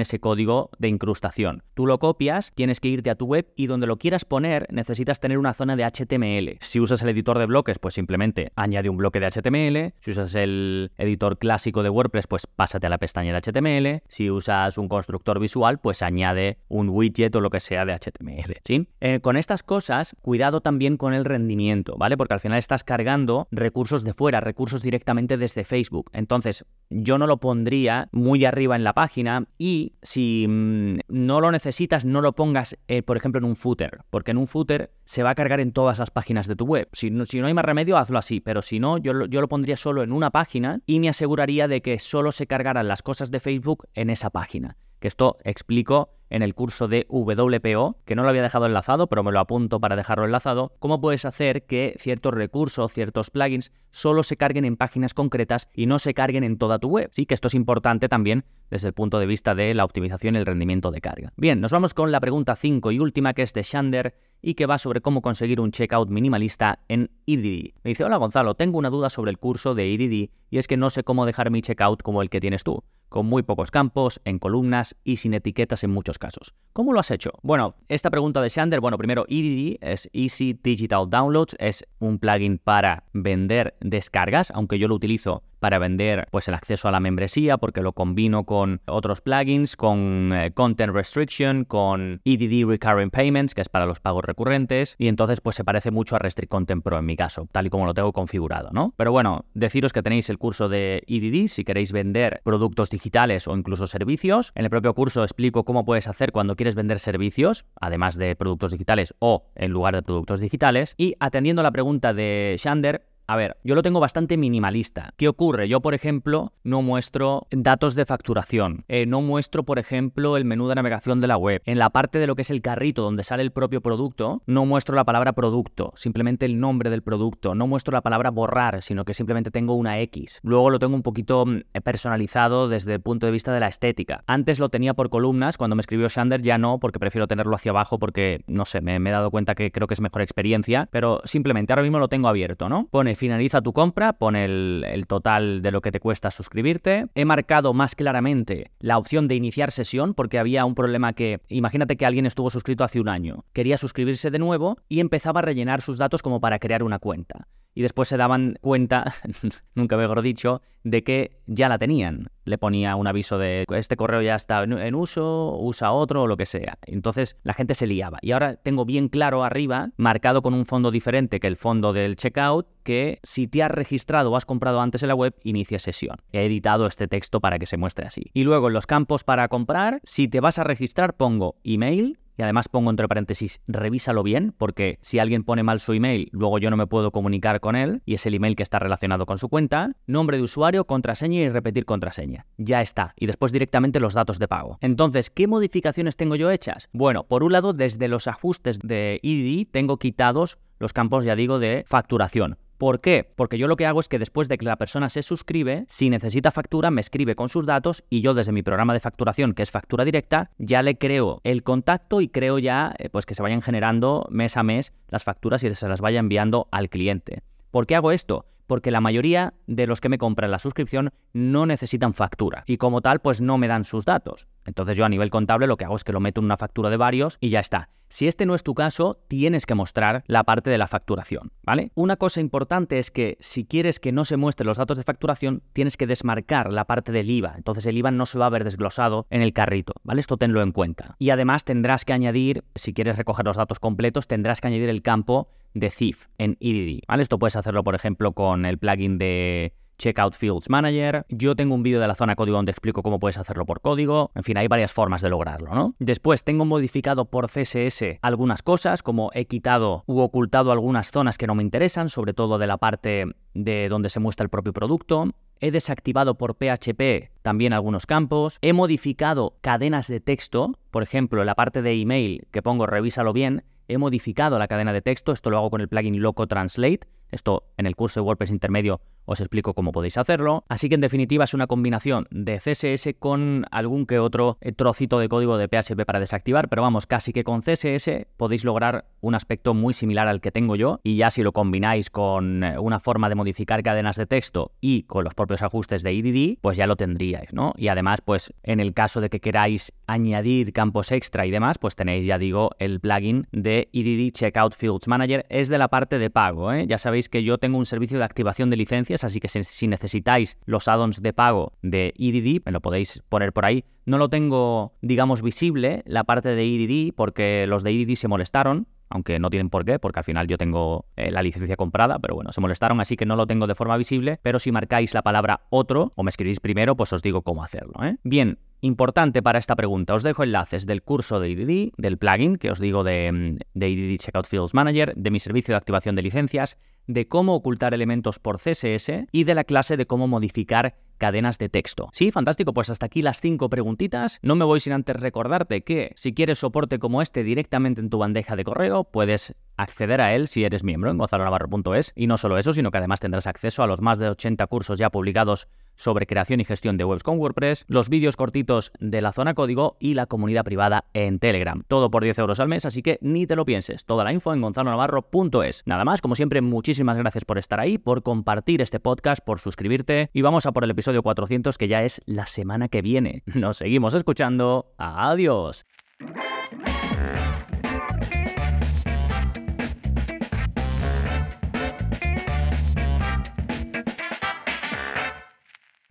ese 0.00 0.20
código 0.20 0.70
de 0.78 0.88
incrustación. 0.88 1.62
Tú 1.74 1.86
lo 1.86 1.98
copias, 1.98 2.52
tienes 2.54 2.80
que 2.80 2.88
irte 2.88 3.10
a 3.10 3.14
tu 3.14 3.26
web 3.26 3.52
y 3.56 3.66
donde 3.66 3.86
lo 3.86 3.96
quieras 4.04 4.26
poner, 4.26 4.66
necesitas 4.70 5.18
tener 5.18 5.38
una 5.38 5.54
zona 5.54 5.76
de 5.76 5.82
HTML. 5.82 6.58
Si 6.60 6.78
usas 6.78 7.00
el 7.00 7.08
editor 7.08 7.38
de 7.38 7.46
bloques, 7.46 7.78
pues 7.78 7.94
simplemente 7.94 8.52
añade 8.54 8.90
un 8.90 8.98
bloque 8.98 9.18
de 9.18 9.30
HTML. 9.30 9.94
Si 9.98 10.10
usas 10.10 10.34
el 10.34 10.92
editor 10.98 11.38
clásico 11.38 11.82
de 11.82 11.88
WordPress, 11.88 12.26
pues 12.26 12.46
pásate 12.46 12.86
a 12.86 12.90
la 12.90 12.98
pestaña 12.98 13.32
de 13.32 13.40
HTML. 13.40 14.02
Si 14.08 14.30
usas 14.30 14.76
un 14.76 14.88
constructor 14.88 15.40
visual, 15.40 15.78
pues 15.78 16.02
añade 16.02 16.58
un 16.68 16.90
widget 16.90 17.34
o 17.34 17.40
lo 17.40 17.48
que 17.48 17.60
sea 17.60 17.86
de 17.86 17.94
HTML. 17.94 18.60
Eh, 19.00 19.20
con 19.20 19.38
estas 19.38 19.62
cosas, 19.62 20.14
cuidado 20.20 20.60
también 20.60 20.98
con 20.98 21.14
el 21.14 21.24
rendimiento, 21.24 21.96
¿vale? 21.96 22.18
Porque 22.18 22.34
al 22.34 22.40
final 22.40 22.58
estás 22.58 22.84
cargando 22.84 23.48
recursos 23.52 24.04
de 24.04 24.12
fuera, 24.12 24.40
recursos 24.40 24.82
directamente 24.82 25.38
desde 25.38 25.64
Facebook. 25.64 26.10
Entonces, 26.12 26.66
yo 26.90 27.16
no 27.16 27.26
lo 27.26 27.38
pondría 27.38 28.10
muy 28.12 28.44
arriba 28.44 28.76
en 28.76 28.84
la 28.84 28.92
página 28.92 29.46
y 29.56 29.94
si 30.02 30.44
mm, 30.46 30.98
no 31.08 31.40
lo 31.40 31.50
necesitas, 31.50 32.04
no 32.04 32.20
lo 32.20 32.34
pongas, 32.34 32.76
eh, 32.86 33.02
por 33.02 33.16
ejemplo, 33.16 33.38
en 33.38 33.46
un 33.46 33.56
footer 33.56 33.93
porque 34.10 34.30
en 34.32 34.38
un 34.38 34.46
footer 34.46 34.92
se 35.04 35.22
va 35.22 35.30
a 35.30 35.34
cargar 35.34 35.60
en 35.60 35.72
todas 35.72 35.98
las 35.98 36.10
páginas 36.10 36.46
de 36.46 36.56
tu 36.56 36.66
web. 36.66 36.88
Si 36.92 37.10
no, 37.10 37.24
si 37.24 37.40
no 37.40 37.46
hay 37.46 37.54
más 37.54 37.64
remedio, 37.64 37.96
hazlo 37.96 38.18
así, 38.18 38.40
pero 38.40 38.62
si 38.62 38.80
no, 38.80 38.98
yo, 38.98 39.26
yo 39.26 39.40
lo 39.40 39.48
pondría 39.48 39.76
solo 39.76 40.02
en 40.02 40.12
una 40.12 40.30
página 40.30 40.80
y 40.86 41.00
me 41.00 41.08
aseguraría 41.08 41.68
de 41.68 41.82
que 41.82 41.98
solo 41.98 42.32
se 42.32 42.46
cargaran 42.46 42.88
las 42.88 43.02
cosas 43.02 43.30
de 43.30 43.40
Facebook 43.40 43.88
en 43.94 44.10
esa 44.10 44.30
página. 44.30 44.76
Que 45.04 45.08
esto 45.08 45.36
explico 45.44 46.14
en 46.30 46.40
el 46.40 46.54
curso 46.54 46.88
de 46.88 47.04
WPO, 47.10 47.98
que 48.06 48.14
no 48.14 48.22
lo 48.22 48.30
había 48.30 48.40
dejado 48.40 48.64
enlazado, 48.64 49.06
pero 49.06 49.22
me 49.22 49.32
lo 49.32 49.38
apunto 49.38 49.78
para 49.78 49.96
dejarlo 49.96 50.24
enlazado, 50.24 50.72
cómo 50.78 50.98
puedes 50.98 51.26
hacer 51.26 51.66
que 51.66 51.94
ciertos 51.98 52.32
recursos, 52.32 52.90
ciertos 52.90 53.30
plugins, 53.30 53.70
solo 53.90 54.22
se 54.22 54.38
carguen 54.38 54.64
en 54.64 54.78
páginas 54.78 55.12
concretas 55.12 55.68
y 55.74 55.84
no 55.84 55.98
se 55.98 56.14
carguen 56.14 56.42
en 56.42 56.56
toda 56.56 56.78
tu 56.78 56.88
web. 56.88 57.10
Sí, 57.12 57.26
que 57.26 57.34
esto 57.34 57.48
es 57.48 57.54
importante 57.54 58.08
también 58.08 58.46
desde 58.70 58.88
el 58.88 58.94
punto 58.94 59.18
de 59.18 59.26
vista 59.26 59.54
de 59.54 59.74
la 59.74 59.84
optimización 59.84 60.36
y 60.36 60.38
el 60.38 60.46
rendimiento 60.46 60.90
de 60.90 61.02
carga. 61.02 61.34
Bien, 61.36 61.60
nos 61.60 61.72
vamos 61.72 61.92
con 61.92 62.10
la 62.10 62.20
pregunta 62.20 62.56
5 62.56 62.90
y 62.90 62.98
última 62.98 63.34
que 63.34 63.42
es 63.42 63.52
de 63.52 63.62
Shander 63.62 64.14
y 64.40 64.54
que 64.54 64.64
va 64.64 64.78
sobre 64.78 65.02
cómo 65.02 65.20
conseguir 65.20 65.60
un 65.60 65.70
checkout 65.70 66.08
minimalista 66.08 66.78
en 66.88 67.10
EDD. 67.26 67.74
Me 67.82 67.90
dice, 67.90 68.04
hola 68.04 68.16
Gonzalo, 68.16 68.54
tengo 68.54 68.78
una 68.78 68.88
duda 68.88 69.10
sobre 69.10 69.30
el 69.30 69.38
curso 69.38 69.74
de 69.74 69.92
EDD 69.92 70.30
y 70.48 70.56
es 70.56 70.66
que 70.66 70.78
no 70.78 70.88
sé 70.88 71.04
cómo 71.04 71.26
dejar 71.26 71.50
mi 71.50 71.60
checkout 71.60 72.00
como 72.00 72.22
el 72.22 72.30
que 72.30 72.40
tienes 72.40 72.64
tú 72.64 72.82
con 73.14 73.26
muy 73.26 73.44
pocos 73.44 73.70
campos, 73.70 74.20
en 74.24 74.40
columnas 74.40 74.96
y 75.04 75.18
sin 75.18 75.34
etiquetas 75.34 75.84
en 75.84 75.92
muchos 75.92 76.18
casos. 76.18 76.52
¿Cómo 76.72 76.92
lo 76.92 76.98
has 76.98 77.12
hecho? 77.12 77.30
Bueno, 77.44 77.76
esta 77.86 78.10
pregunta 78.10 78.40
de 78.40 78.48
Shander, 78.48 78.80
bueno, 78.80 78.98
primero 78.98 79.24
EDD 79.28 79.76
es 79.80 80.10
Easy 80.12 80.58
Digital 80.60 81.08
Downloads, 81.08 81.54
es 81.60 81.86
un 82.00 82.18
plugin 82.18 82.58
para 82.58 83.04
vender 83.12 83.76
descargas, 83.80 84.50
aunque 84.50 84.80
yo 84.80 84.88
lo 84.88 84.96
utilizo 84.96 85.44
para 85.64 85.78
vender 85.78 86.28
pues 86.30 86.46
el 86.48 86.52
acceso 86.52 86.88
a 86.88 86.90
la 86.90 87.00
membresía 87.00 87.56
porque 87.56 87.80
lo 87.80 87.94
combino 87.94 88.44
con 88.44 88.82
otros 88.84 89.22
plugins, 89.22 89.76
con 89.76 90.30
eh, 90.34 90.52
Content 90.52 90.92
Restriction, 90.92 91.64
con 91.64 92.20
EDD 92.26 92.68
Recurring 92.68 93.08
Payments, 93.08 93.54
que 93.54 93.62
es 93.62 93.70
para 93.70 93.86
los 93.86 93.98
pagos 93.98 94.26
recurrentes, 94.26 94.94
y 94.98 95.08
entonces 95.08 95.40
pues 95.40 95.56
se 95.56 95.64
parece 95.64 95.90
mucho 95.90 96.16
a 96.16 96.18
Restrict 96.18 96.50
Content 96.50 96.84
Pro 96.84 96.98
en 96.98 97.06
mi 97.06 97.16
caso, 97.16 97.48
tal 97.50 97.64
y 97.64 97.70
como 97.70 97.86
lo 97.86 97.94
tengo 97.94 98.12
configurado, 98.12 98.72
¿no? 98.74 98.92
Pero 98.98 99.10
bueno, 99.10 99.46
deciros 99.54 99.94
que 99.94 100.02
tenéis 100.02 100.28
el 100.28 100.36
curso 100.36 100.68
de 100.68 101.02
EDD 101.06 101.48
si 101.48 101.64
queréis 101.64 101.92
vender 101.92 102.42
productos 102.44 102.90
digitales 102.90 103.48
o 103.48 103.56
incluso 103.56 103.86
servicios. 103.86 104.52
En 104.54 104.64
el 104.66 104.70
propio 104.70 104.92
curso 104.92 105.22
explico 105.22 105.64
cómo 105.64 105.86
puedes 105.86 106.08
hacer 106.08 106.30
cuando 106.30 106.56
quieres 106.56 106.74
vender 106.74 107.00
servicios, 107.00 107.64
además 107.80 108.18
de 108.18 108.36
productos 108.36 108.72
digitales 108.72 109.14
o 109.18 109.46
en 109.54 109.70
lugar 109.70 109.94
de 109.94 110.02
productos 110.02 110.40
digitales. 110.40 110.94
Y 110.98 111.14
atendiendo 111.20 111.60
a 111.60 111.62
la 111.62 111.72
pregunta 111.72 112.12
de 112.12 112.54
Shander, 112.58 113.06
a 113.26 113.36
ver, 113.36 113.56
yo 113.64 113.74
lo 113.74 113.82
tengo 113.82 114.00
bastante 114.00 114.36
minimalista. 114.36 115.10
¿Qué 115.16 115.28
ocurre? 115.28 115.68
Yo, 115.68 115.80
por 115.80 115.94
ejemplo, 115.94 116.52
no 116.62 116.82
muestro 116.82 117.46
datos 117.50 117.94
de 117.94 118.04
facturación. 118.04 118.84
Eh, 118.88 119.06
no 119.06 119.22
muestro, 119.22 119.64
por 119.64 119.78
ejemplo, 119.78 120.36
el 120.36 120.44
menú 120.44 120.68
de 120.68 120.74
navegación 120.74 121.20
de 121.20 121.26
la 121.26 121.38
web. 121.38 121.62
En 121.64 121.78
la 121.78 121.90
parte 121.90 122.18
de 122.18 122.26
lo 122.26 122.36
que 122.36 122.42
es 122.42 122.50
el 122.50 122.60
carrito, 122.60 123.02
donde 123.02 123.24
sale 123.24 123.42
el 123.42 123.50
propio 123.50 123.80
producto, 123.80 124.42
no 124.46 124.66
muestro 124.66 124.94
la 124.94 125.04
palabra 125.04 125.32
producto, 125.32 125.92
simplemente 125.96 126.44
el 126.44 126.60
nombre 126.60 126.90
del 126.90 127.02
producto. 127.02 127.54
No 127.54 127.66
muestro 127.66 127.92
la 127.92 128.02
palabra 128.02 128.30
borrar, 128.30 128.82
sino 128.82 129.04
que 129.04 129.14
simplemente 129.14 129.50
tengo 129.50 129.74
una 129.74 130.00
X. 130.00 130.40
Luego 130.42 130.68
lo 130.68 130.78
tengo 130.78 130.94
un 130.94 131.02
poquito 131.02 131.46
mm, 131.46 131.60
personalizado 131.82 132.68
desde 132.68 132.94
el 132.94 133.00
punto 133.00 133.26
de 133.26 133.32
vista 133.32 133.52
de 133.52 133.60
la 133.60 133.68
estética. 133.68 134.22
Antes 134.26 134.58
lo 134.58 134.68
tenía 134.68 134.92
por 134.92 135.08
columnas, 135.08 135.56
cuando 135.56 135.76
me 135.76 135.80
escribió 135.80 136.08
Shander 136.08 136.42
ya 136.42 136.58
no, 136.58 136.78
porque 136.78 136.98
prefiero 136.98 137.26
tenerlo 137.26 137.56
hacia 137.56 137.70
abajo 137.70 137.98
porque, 137.98 138.42
no 138.46 138.66
sé, 138.66 138.82
me, 138.82 138.98
me 138.98 139.10
he 139.10 139.12
dado 139.12 139.30
cuenta 139.30 139.54
que 139.54 139.70
creo 139.70 139.86
que 139.86 139.94
es 139.94 140.00
mejor 140.00 140.20
experiencia, 140.20 140.88
pero 140.90 141.22
simplemente 141.24 141.72
ahora 141.72 141.82
mismo 141.82 141.98
lo 141.98 142.08
tengo 142.08 142.28
abierto, 142.28 142.68
¿no? 142.68 142.86
Pone 142.90 143.13
finaliza 143.14 143.62
tu 143.62 143.72
compra, 143.72 144.14
pone 144.14 144.44
el, 144.44 145.04
total 145.06 145.62
de 145.62 145.70
lo 145.70 145.80
que 145.80 145.92
te 145.92 146.00
cuesta 146.00 146.30
suscribirte. 146.30 147.06
He 147.14 147.24
marcado 147.24 147.72
más 147.72 147.94
claramente 147.94 148.70
la 148.78 148.98
opción 148.98 149.28
de 149.28 149.34
iniciar 149.34 149.70
sesión 149.70 150.14
porque 150.14 150.38
había 150.38 150.64
un 150.64 150.74
problema 150.74 151.12
que, 151.12 151.40
imagínate 151.48 151.96
que 151.96 152.06
alguien 152.06 152.26
estuvo 152.26 152.50
suscrito 152.50 152.84
hace 152.84 153.00
un 153.00 153.08
año, 153.08 153.44
quería 153.52 153.78
suscribirse 153.78 154.30
de 154.30 154.38
nuevo 154.38 154.78
y 154.88 155.00
empezaba 155.00 155.40
a 155.40 155.42
rellenar 155.42 155.80
sus 155.80 155.98
datos 155.98 156.22
como 156.22 156.40
para 156.40 156.58
crear 156.58 156.82
una 156.82 156.98
cuenta 156.98 157.48
y 157.74 157.82
después 157.82 158.08
se 158.08 158.16
daban 158.16 158.56
cuenta, 158.60 159.14
nunca 159.74 159.96
mejor 159.96 160.22
dicho, 160.22 160.62
de 160.84 161.02
que 161.02 161.40
ya 161.46 161.68
la 161.68 161.78
tenían. 161.78 162.28
Le 162.44 162.58
ponía 162.58 162.94
un 162.96 163.06
aviso 163.06 163.38
de 163.38 163.64
este 163.70 163.96
correo 163.96 164.20
ya 164.20 164.34
está 164.36 164.62
en 164.62 164.94
uso, 164.94 165.56
usa 165.58 165.92
otro 165.92 166.22
o 166.22 166.26
lo 166.26 166.36
que 166.36 166.46
sea. 166.46 166.78
Entonces 166.86 167.36
la 167.42 167.54
gente 167.54 167.74
se 167.74 167.86
liaba. 167.86 168.18
Y 168.20 168.32
ahora 168.32 168.56
tengo 168.56 168.84
bien 168.84 169.08
claro 169.08 169.44
arriba, 169.44 169.90
marcado 169.96 170.42
con 170.42 170.54
un 170.54 170.66
fondo 170.66 170.90
diferente 170.90 171.40
que 171.40 171.46
el 171.46 171.56
fondo 171.56 171.92
del 171.92 172.16
checkout, 172.16 172.66
que 172.82 173.18
si 173.22 173.46
te 173.46 173.62
has 173.62 173.70
registrado 173.70 174.30
o 174.30 174.36
has 174.36 174.44
comprado 174.44 174.80
antes 174.80 175.02
en 175.02 175.08
la 175.08 175.14
web, 175.14 175.34
inicia 175.42 175.78
sesión. 175.78 176.18
He 176.32 176.44
editado 176.44 176.86
este 176.86 177.08
texto 177.08 177.40
para 177.40 177.58
que 177.58 177.66
se 177.66 177.78
muestre 177.78 178.06
así. 178.06 178.30
Y 178.34 178.44
luego 178.44 178.68
en 178.68 178.74
los 178.74 178.86
campos 178.86 179.24
para 179.24 179.48
comprar, 179.48 180.00
si 180.04 180.28
te 180.28 180.40
vas 180.40 180.58
a 180.58 180.64
registrar, 180.64 181.16
pongo 181.16 181.56
email, 181.64 182.18
y 182.36 182.42
además 182.42 182.68
pongo 182.68 182.90
entre 182.90 183.08
paréntesis, 183.08 183.60
revísalo 183.66 184.22
bien, 184.22 184.54
porque 184.56 184.98
si 185.02 185.18
alguien 185.18 185.44
pone 185.44 185.62
mal 185.62 185.80
su 185.80 185.92
email, 185.92 186.28
luego 186.32 186.58
yo 186.58 186.70
no 186.70 186.76
me 186.76 186.86
puedo 186.86 187.10
comunicar 187.10 187.60
con 187.60 187.76
él, 187.76 188.02
y 188.04 188.14
es 188.14 188.26
el 188.26 188.34
email 188.34 188.56
que 188.56 188.62
está 188.62 188.78
relacionado 188.78 189.26
con 189.26 189.38
su 189.38 189.48
cuenta, 189.48 189.92
nombre 190.06 190.36
de 190.36 190.42
usuario, 190.42 190.86
contraseña 190.86 191.40
y 191.40 191.48
repetir 191.48 191.84
contraseña. 191.84 192.46
Ya 192.56 192.82
está. 192.82 193.14
Y 193.16 193.26
después 193.26 193.52
directamente 193.52 194.00
los 194.00 194.14
datos 194.14 194.38
de 194.38 194.48
pago. 194.48 194.78
Entonces, 194.80 195.30
¿qué 195.30 195.46
modificaciones 195.46 196.16
tengo 196.16 196.36
yo 196.36 196.50
hechas? 196.50 196.88
Bueno, 196.92 197.24
por 197.24 197.42
un 197.42 197.52
lado, 197.52 197.72
desde 197.72 198.08
los 198.08 198.26
ajustes 198.26 198.78
de 198.80 199.20
ID 199.22 199.68
tengo 199.70 199.98
quitados 199.98 200.58
los 200.78 200.92
campos, 200.92 201.24
ya 201.24 201.36
digo, 201.36 201.58
de 201.58 201.84
facturación. 201.86 202.58
¿Por 202.84 203.00
qué? 203.00 203.24
Porque 203.34 203.56
yo 203.56 203.66
lo 203.66 203.76
que 203.76 203.86
hago 203.86 203.98
es 203.98 204.10
que 204.10 204.18
después 204.18 204.46
de 204.46 204.58
que 204.58 204.66
la 204.66 204.76
persona 204.76 205.08
se 205.08 205.22
suscribe, 205.22 205.86
si 205.88 206.10
necesita 206.10 206.50
factura, 206.50 206.90
me 206.90 207.00
escribe 207.00 207.34
con 207.34 207.48
sus 207.48 207.64
datos 207.64 208.04
y 208.10 208.20
yo 208.20 208.34
desde 208.34 208.52
mi 208.52 208.62
programa 208.62 208.92
de 208.92 209.00
facturación, 209.00 209.54
que 209.54 209.62
es 209.62 209.70
factura 209.70 210.04
directa, 210.04 210.50
ya 210.58 210.82
le 210.82 210.98
creo 210.98 211.40
el 211.44 211.62
contacto 211.62 212.20
y 212.20 212.28
creo 212.28 212.58
ya 212.58 212.94
eh, 212.98 213.08
pues 213.08 213.24
que 213.24 213.34
se 213.34 213.42
vayan 213.42 213.62
generando 213.62 214.26
mes 214.28 214.58
a 214.58 214.62
mes 214.62 214.92
las 215.08 215.24
facturas 215.24 215.64
y 215.64 215.74
se 215.74 215.88
las 215.88 216.02
vaya 216.02 216.20
enviando 216.20 216.68
al 216.72 216.90
cliente. 216.90 217.40
¿Por 217.70 217.86
qué 217.86 217.96
hago 217.96 218.12
esto? 218.12 218.44
Porque 218.66 218.90
la 218.90 219.00
mayoría 219.00 219.54
de 219.66 219.86
los 219.86 220.02
que 220.02 220.10
me 220.10 220.18
compran 220.18 220.50
la 220.50 220.58
suscripción 220.58 221.08
no 221.32 221.64
necesitan 221.64 222.12
factura 222.12 222.64
y 222.66 222.76
como 222.76 223.00
tal 223.00 223.20
pues 223.20 223.40
no 223.40 223.56
me 223.56 223.66
dan 223.66 223.86
sus 223.86 224.04
datos. 224.04 224.46
Entonces 224.64 224.96
yo 224.96 225.04
a 225.04 225.08
nivel 225.08 225.30
contable 225.30 225.66
lo 225.66 225.76
que 225.76 225.84
hago 225.84 225.96
es 225.96 226.04
que 226.04 226.12
lo 226.12 226.20
meto 226.20 226.40
en 226.40 226.46
una 226.46 226.56
factura 226.56 226.90
de 226.90 226.96
varios 226.96 227.38
y 227.40 227.50
ya 227.50 227.60
está. 227.60 227.90
Si 228.08 228.28
este 228.28 228.46
no 228.46 228.54
es 228.54 228.62
tu 228.62 228.74
caso, 228.74 229.18
tienes 229.28 229.66
que 229.66 229.74
mostrar 229.74 230.22
la 230.26 230.44
parte 230.44 230.70
de 230.70 230.78
la 230.78 230.86
facturación, 230.86 231.50
¿vale? 231.64 231.90
Una 231.94 232.16
cosa 232.16 232.40
importante 232.40 232.98
es 232.98 233.10
que 233.10 233.36
si 233.40 233.64
quieres 233.64 233.98
que 233.98 234.12
no 234.12 234.24
se 234.24 234.36
muestren 234.36 234.68
los 234.68 234.78
datos 234.78 234.98
de 234.98 235.02
facturación, 235.02 235.62
tienes 235.72 235.96
que 235.96 236.06
desmarcar 236.06 236.72
la 236.72 236.84
parte 236.84 237.10
del 237.10 237.28
IVA. 237.28 237.54
Entonces 237.56 237.86
el 237.86 237.96
IVA 237.96 238.12
no 238.12 238.26
se 238.26 238.38
va 238.38 238.46
a 238.46 238.50
ver 238.50 238.62
desglosado 238.62 239.26
en 239.30 239.42
el 239.42 239.52
carrito, 239.52 239.94
¿vale? 240.04 240.20
Esto 240.20 240.36
tenlo 240.36 240.62
en 240.62 240.70
cuenta. 240.70 241.16
Y 241.18 241.30
además 241.30 241.64
tendrás 241.64 242.04
que 242.04 242.12
añadir, 242.12 242.62
si 242.76 242.92
quieres 242.92 243.16
recoger 243.16 243.46
los 243.46 243.56
datos 243.56 243.80
completos, 243.80 244.28
tendrás 244.28 244.60
que 244.60 244.68
añadir 244.68 244.90
el 244.90 245.02
campo 245.02 245.48
de 245.72 245.90
CIF 245.90 246.26
en 246.38 246.56
EDD, 246.60 247.00
¿vale? 247.08 247.22
Esto 247.22 247.38
puedes 247.38 247.56
hacerlo, 247.56 247.82
por 247.82 247.96
ejemplo, 247.96 248.32
con 248.32 248.64
el 248.64 248.78
plugin 248.78 249.18
de 249.18 249.74
Checkout 249.98 250.34
Fields 250.34 250.70
Manager. 250.70 251.24
Yo 251.28 251.54
tengo 251.54 251.74
un 251.74 251.82
vídeo 251.82 252.00
de 252.00 252.08
la 252.08 252.14
zona 252.14 252.36
código 252.36 252.56
donde 252.56 252.72
explico 252.72 253.02
cómo 253.02 253.18
puedes 253.18 253.38
hacerlo 253.38 253.66
por 253.66 253.80
código. 253.80 254.30
En 254.34 254.42
fin, 254.42 254.56
hay 254.56 254.68
varias 254.68 254.92
formas 254.92 255.22
de 255.22 255.30
lograrlo, 255.30 255.74
¿no? 255.74 255.94
Después 255.98 256.44
tengo 256.44 256.64
modificado 256.64 257.26
por 257.26 257.48
CSS 257.48 258.18
algunas 258.22 258.62
cosas, 258.62 259.02
como 259.02 259.30
he 259.34 259.46
quitado 259.46 260.04
u 260.06 260.20
ocultado 260.20 260.72
algunas 260.72 261.10
zonas 261.10 261.38
que 261.38 261.46
no 261.46 261.54
me 261.54 261.62
interesan, 261.62 262.08
sobre 262.08 262.34
todo 262.34 262.58
de 262.58 262.66
la 262.66 262.78
parte 262.78 263.26
de 263.54 263.88
donde 263.88 264.08
se 264.08 264.20
muestra 264.20 264.44
el 264.44 264.50
propio 264.50 264.72
producto. 264.72 265.30
He 265.60 265.70
desactivado 265.70 266.36
por 266.36 266.56
PHP 266.56 267.30
también 267.42 267.72
algunos 267.72 268.06
campos. 268.06 268.58
He 268.60 268.72
modificado 268.72 269.56
cadenas 269.60 270.08
de 270.08 270.20
texto. 270.20 270.78
Por 270.90 271.02
ejemplo, 271.02 271.44
la 271.44 271.54
parte 271.54 271.80
de 271.80 271.92
email 271.92 272.46
que 272.50 272.62
pongo 272.62 272.86
revísalo 272.86 273.32
bien, 273.32 273.64
he 273.88 273.98
modificado 273.98 274.58
la 274.58 274.68
cadena 274.68 274.92
de 274.92 275.02
texto. 275.02 275.32
Esto 275.32 275.50
lo 275.50 275.58
hago 275.58 275.70
con 275.70 275.80
el 275.80 275.88
plugin 275.88 276.20
Loco 276.20 276.46
Translate. 276.46 277.00
Esto 277.30 277.64
en 277.76 277.86
el 277.86 277.96
curso 277.96 278.20
de 278.20 278.26
WordPress 278.26 278.50
intermedio 278.50 279.00
os 279.24 279.40
explico 279.40 279.74
cómo 279.74 279.92
podéis 279.92 280.18
hacerlo. 280.18 280.64
Así 280.68 280.88
que 280.88 280.94
en 280.94 281.00
definitiva 281.00 281.44
es 281.44 281.54
una 281.54 281.66
combinación 281.66 282.26
de 282.30 282.58
CSS 282.58 283.14
con 283.18 283.66
algún 283.70 284.06
que 284.06 284.18
otro 284.18 284.58
trocito 284.76 285.18
de 285.18 285.28
código 285.28 285.56
de 285.56 285.68
PHP 285.68 286.04
para 286.04 286.20
desactivar, 286.20 286.68
pero 286.68 286.82
vamos, 286.82 287.06
casi 287.06 287.32
que 287.32 287.44
con 287.44 287.60
CSS 287.60 288.26
podéis 288.36 288.64
lograr 288.64 289.06
un 289.20 289.34
aspecto 289.34 289.74
muy 289.74 289.94
similar 289.94 290.28
al 290.28 290.40
que 290.40 290.50
tengo 290.50 290.76
yo 290.76 291.00
y 291.02 291.16
ya 291.16 291.30
si 291.30 291.42
lo 291.42 291.52
combináis 291.52 292.10
con 292.10 292.64
eh, 292.64 292.78
una 292.78 293.00
forma 293.00 293.28
de 293.28 293.34
modificar 293.34 293.82
cadenas 293.82 294.16
de 294.16 294.26
texto 294.26 294.72
y 294.80 295.04
con 295.04 295.24
los 295.24 295.34
propios 295.34 295.62
ajustes 295.62 296.02
de 296.02 296.10
EDD, 296.10 296.58
pues 296.60 296.76
ya 296.76 296.86
lo 296.86 296.96
tendríais, 296.96 297.52
¿no? 297.52 297.72
Y 297.76 297.88
además, 297.88 298.20
pues 298.20 298.52
en 298.62 298.80
el 298.80 298.94
caso 298.94 299.20
de 299.20 299.30
que 299.30 299.40
queráis 299.40 299.92
añadir 300.06 300.72
campos 300.72 301.12
extra 301.12 301.46
y 301.46 301.50
demás, 301.50 301.78
pues 301.78 301.96
tenéis, 301.96 302.26
ya 302.26 302.38
digo, 302.38 302.70
el 302.78 303.00
plugin 303.00 303.46
de 303.52 303.88
EDD 303.92 304.32
Checkout 304.32 304.74
Fields 304.74 305.08
Manager. 305.08 305.46
Es 305.48 305.68
de 305.68 305.78
la 305.78 305.88
parte 305.88 306.18
de 306.18 306.30
pago, 306.30 306.72
¿eh? 306.72 306.86
Ya 306.86 306.98
sabéis 306.98 307.28
que 307.28 307.42
yo 307.42 307.58
tengo 307.58 307.78
un 307.78 307.86
servicio 307.86 308.18
de 308.18 308.24
activación 308.24 308.70
de 308.70 308.76
así 309.22 309.38
que 309.38 309.48
si 309.48 309.86
necesitáis 309.86 310.58
los 310.64 310.88
add-ons 310.88 311.22
de 311.22 311.32
pago 311.32 311.74
de 311.82 312.12
EDD, 312.18 312.62
me 312.64 312.72
lo 312.72 312.80
podéis 312.80 313.22
poner 313.28 313.52
por 313.52 313.64
ahí. 313.64 313.84
No 314.06 314.18
lo 314.18 314.28
tengo, 314.28 314.94
digamos, 315.02 315.42
visible 315.42 316.02
la 316.06 316.24
parte 316.24 316.54
de 316.56 316.64
EDD 316.64 317.14
porque 317.14 317.66
los 317.68 317.84
de 317.84 317.90
EDD 317.90 318.16
se 318.16 318.28
molestaron, 318.28 318.88
aunque 319.08 319.38
no 319.38 319.50
tienen 319.50 319.70
por 319.70 319.84
qué, 319.84 319.98
porque 319.98 320.20
al 320.20 320.24
final 320.24 320.48
yo 320.48 320.58
tengo 320.58 321.06
eh, 321.16 321.30
la 321.30 321.42
licencia 321.42 321.76
comprada, 321.76 322.18
pero 322.18 322.34
bueno, 322.34 322.52
se 322.52 322.60
molestaron, 322.60 323.00
así 323.00 323.16
que 323.16 323.26
no 323.26 323.36
lo 323.36 323.46
tengo 323.46 323.66
de 323.66 323.74
forma 323.74 323.96
visible, 323.96 324.40
pero 324.42 324.58
si 324.58 324.72
marcáis 324.72 325.14
la 325.14 325.22
palabra 325.22 325.66
otro 325.70 326.12
o 326.16 326.22
me 326.22 326.30
escribís 326.30 326.58
primero, 326.58 326.96
pues 326.96 327.12
os 327.12 327.22
digo 327.22 327.42
cómo 327.42 327.62
hacerlo. 327.62 327.92
¿eh? 328.02 328.16
Bien, 328.24 328.58
Importante 328.84 329.42
para 329.42 329.58
esta 329.58 329.76
pregunta, 329.76 330.12
os 330.12 330.22
dejo 330.22 330.44
enlaces 330.44 330.84
del 330.84 331.00
curso 331.02 331.40
de 331.40 331.52
EDD, 331.52 331.94
del 331.96 332.18
plugin 332.18 332.56
que 332.56 332.70
os 332.70 332.80
digo 332.80 333.02
de, 333.02 333.32
mm, 333.32 333.56
de 333.72 333.86
EDD 333.86 334.18
Checkout 334.18 334.46
Fields 334.46 334.74
Manager, 334.74 335.14
de 335.16 335.30
mi 335.30 335.40
servicio 335.40 335.72
de 335.72 335.78
activación 335.78 336.14
de 336.16 336.20
licencias, 336.20 336.76
de 337.06 337.26
cómo 337.26 337.54
ocultar 337.54 337.94
elementos 337.94 338.38
por 338.38 338.58
CSS 338.58 339.26
y 339.32 339.44
de 339.44 339.54
la 339.54 339.64
clase 339.64 339.96
de 339.96 340.04
cómo 340.04 340.28
modificar 340.28 340.96
cadenas 341.16 341.56
de 341.56 341.70
texto. 341.70 342.10
Sí, 342.12 342.30
fantástico, 342.30 342.74
pues 342.74 342.90
hasta 342.90 343.06
aquí 343.06 343.22
las 343.22 343.40
cinco 343.40 343.70
preguntitas. 343.70 344.38
No 344.42 344.54
me 344.54 344.66
voy 344.66 344.80
sin 344.80 344.92
antes 344.92 345.16
recordarte 345.16 345.82
que 345.82 346.12
si 346.14 346.34
quieres 346.34 346.58
soporte 346.58 346.98
como 346.98 347.22
este 347.22 347.42
directamente 347.42 348.02
en 348.02 348.10
tu 348.10 348.18
bandeja 348.18 348.54
de 348.54 348.64
correo, 348.64 349.04
puedes 349.04 349.54
acceder 349.78 350.20
a 350.20 350.34
él 350.34 350.46
si 350.46 350.62
eres 350.62 350.84
miembro 350.84 351.10
en 351.10 351.16
gonzalonavarro.es 351.16 352.12
y 352.14 352.26
no 352.26 352.36
solo 352.36 352.58
eso, 352.58 352.74
sino 352.74 352.90
que 352.90 352.98
además 352.98 353.20
tendrás 353.20 353.46
acceso 353.46 353.82
a 353.82 353.86
los 353.86 354.02
más 354.02 354.18
de 354.18 354.28
80 354.28 354.66
cursos 354.66 354.98
ya 354.98 355.08
publicados 355.08 355.68
sobre 355.96 356.26
creación 356.26 356.60
y 356.60 356.64
gestión 356.64 356.96
de 356.96 357.04
webs 357.04 357.22
con 357.22 357.38
WordPress, 357.38 357.84
los 357.88 358.08
vídeos 358.08 358.36
cortitos 358.36 358.92
de 359.00 359.20
la 359.22 359.32
zona 359.32 359.54
código 359.54 359.96
y 360.00 360.14
la 360.14 360.26
comunidad 360.26 360.64
privada 360.64 361.06
en 361.12 361.38
Telegram. 361.38 361.82
Todo 361.88 362.10
por 362.10 362.24
10 362.24 362.38
euros 362.38 362.60
al 362.60 362.68
mes, 362.68 362.84
así 362.84 363.02
que 363.02 363.18
ni 363.20 363.46
te 363.46 363.56
lo 363.56 363.64
pienses. 363.64 364.04
Toda 364.04 364.24
la 364.24 364.32
info 364.32 364.52
en 364.52 364.60
gonzalonavarro.es. 364.60 365.82
Nada 365.86 366.04
más, 366.04 366.20
como 366.20 366.34
siempre, 366.34 366.60
muchísimas 366.60 367.16
gracias 367.16 367.44
por 367.44 367.58
estar 367.58 367.80
ahí, 367.80 367.98
por 367.98 368.22
compartir 368.22 368.80
este 368.80 369.00
podcast, 369.00 369.44
por 369.44 369.60
suscribirte 369.60 370.30
y 370.32 370.42
vamos 370.42 370.66
a 370.66 370.72
por 370.72 370.84
el 370.84 370.90
episodio 370.90 371.22
400 371.22 371.78
que 371.78 371.88
ya 371.88 372.02
es 372.02 372.20
la 372.26 372.46
semana 372.46 372.88
que 372.88 373.02
viene. 373.02 373.42
Nos 373.46 373.78
seguimos 373.78 374.14
escuchando. 374.14 374.94
Adiós. 374.98 375.86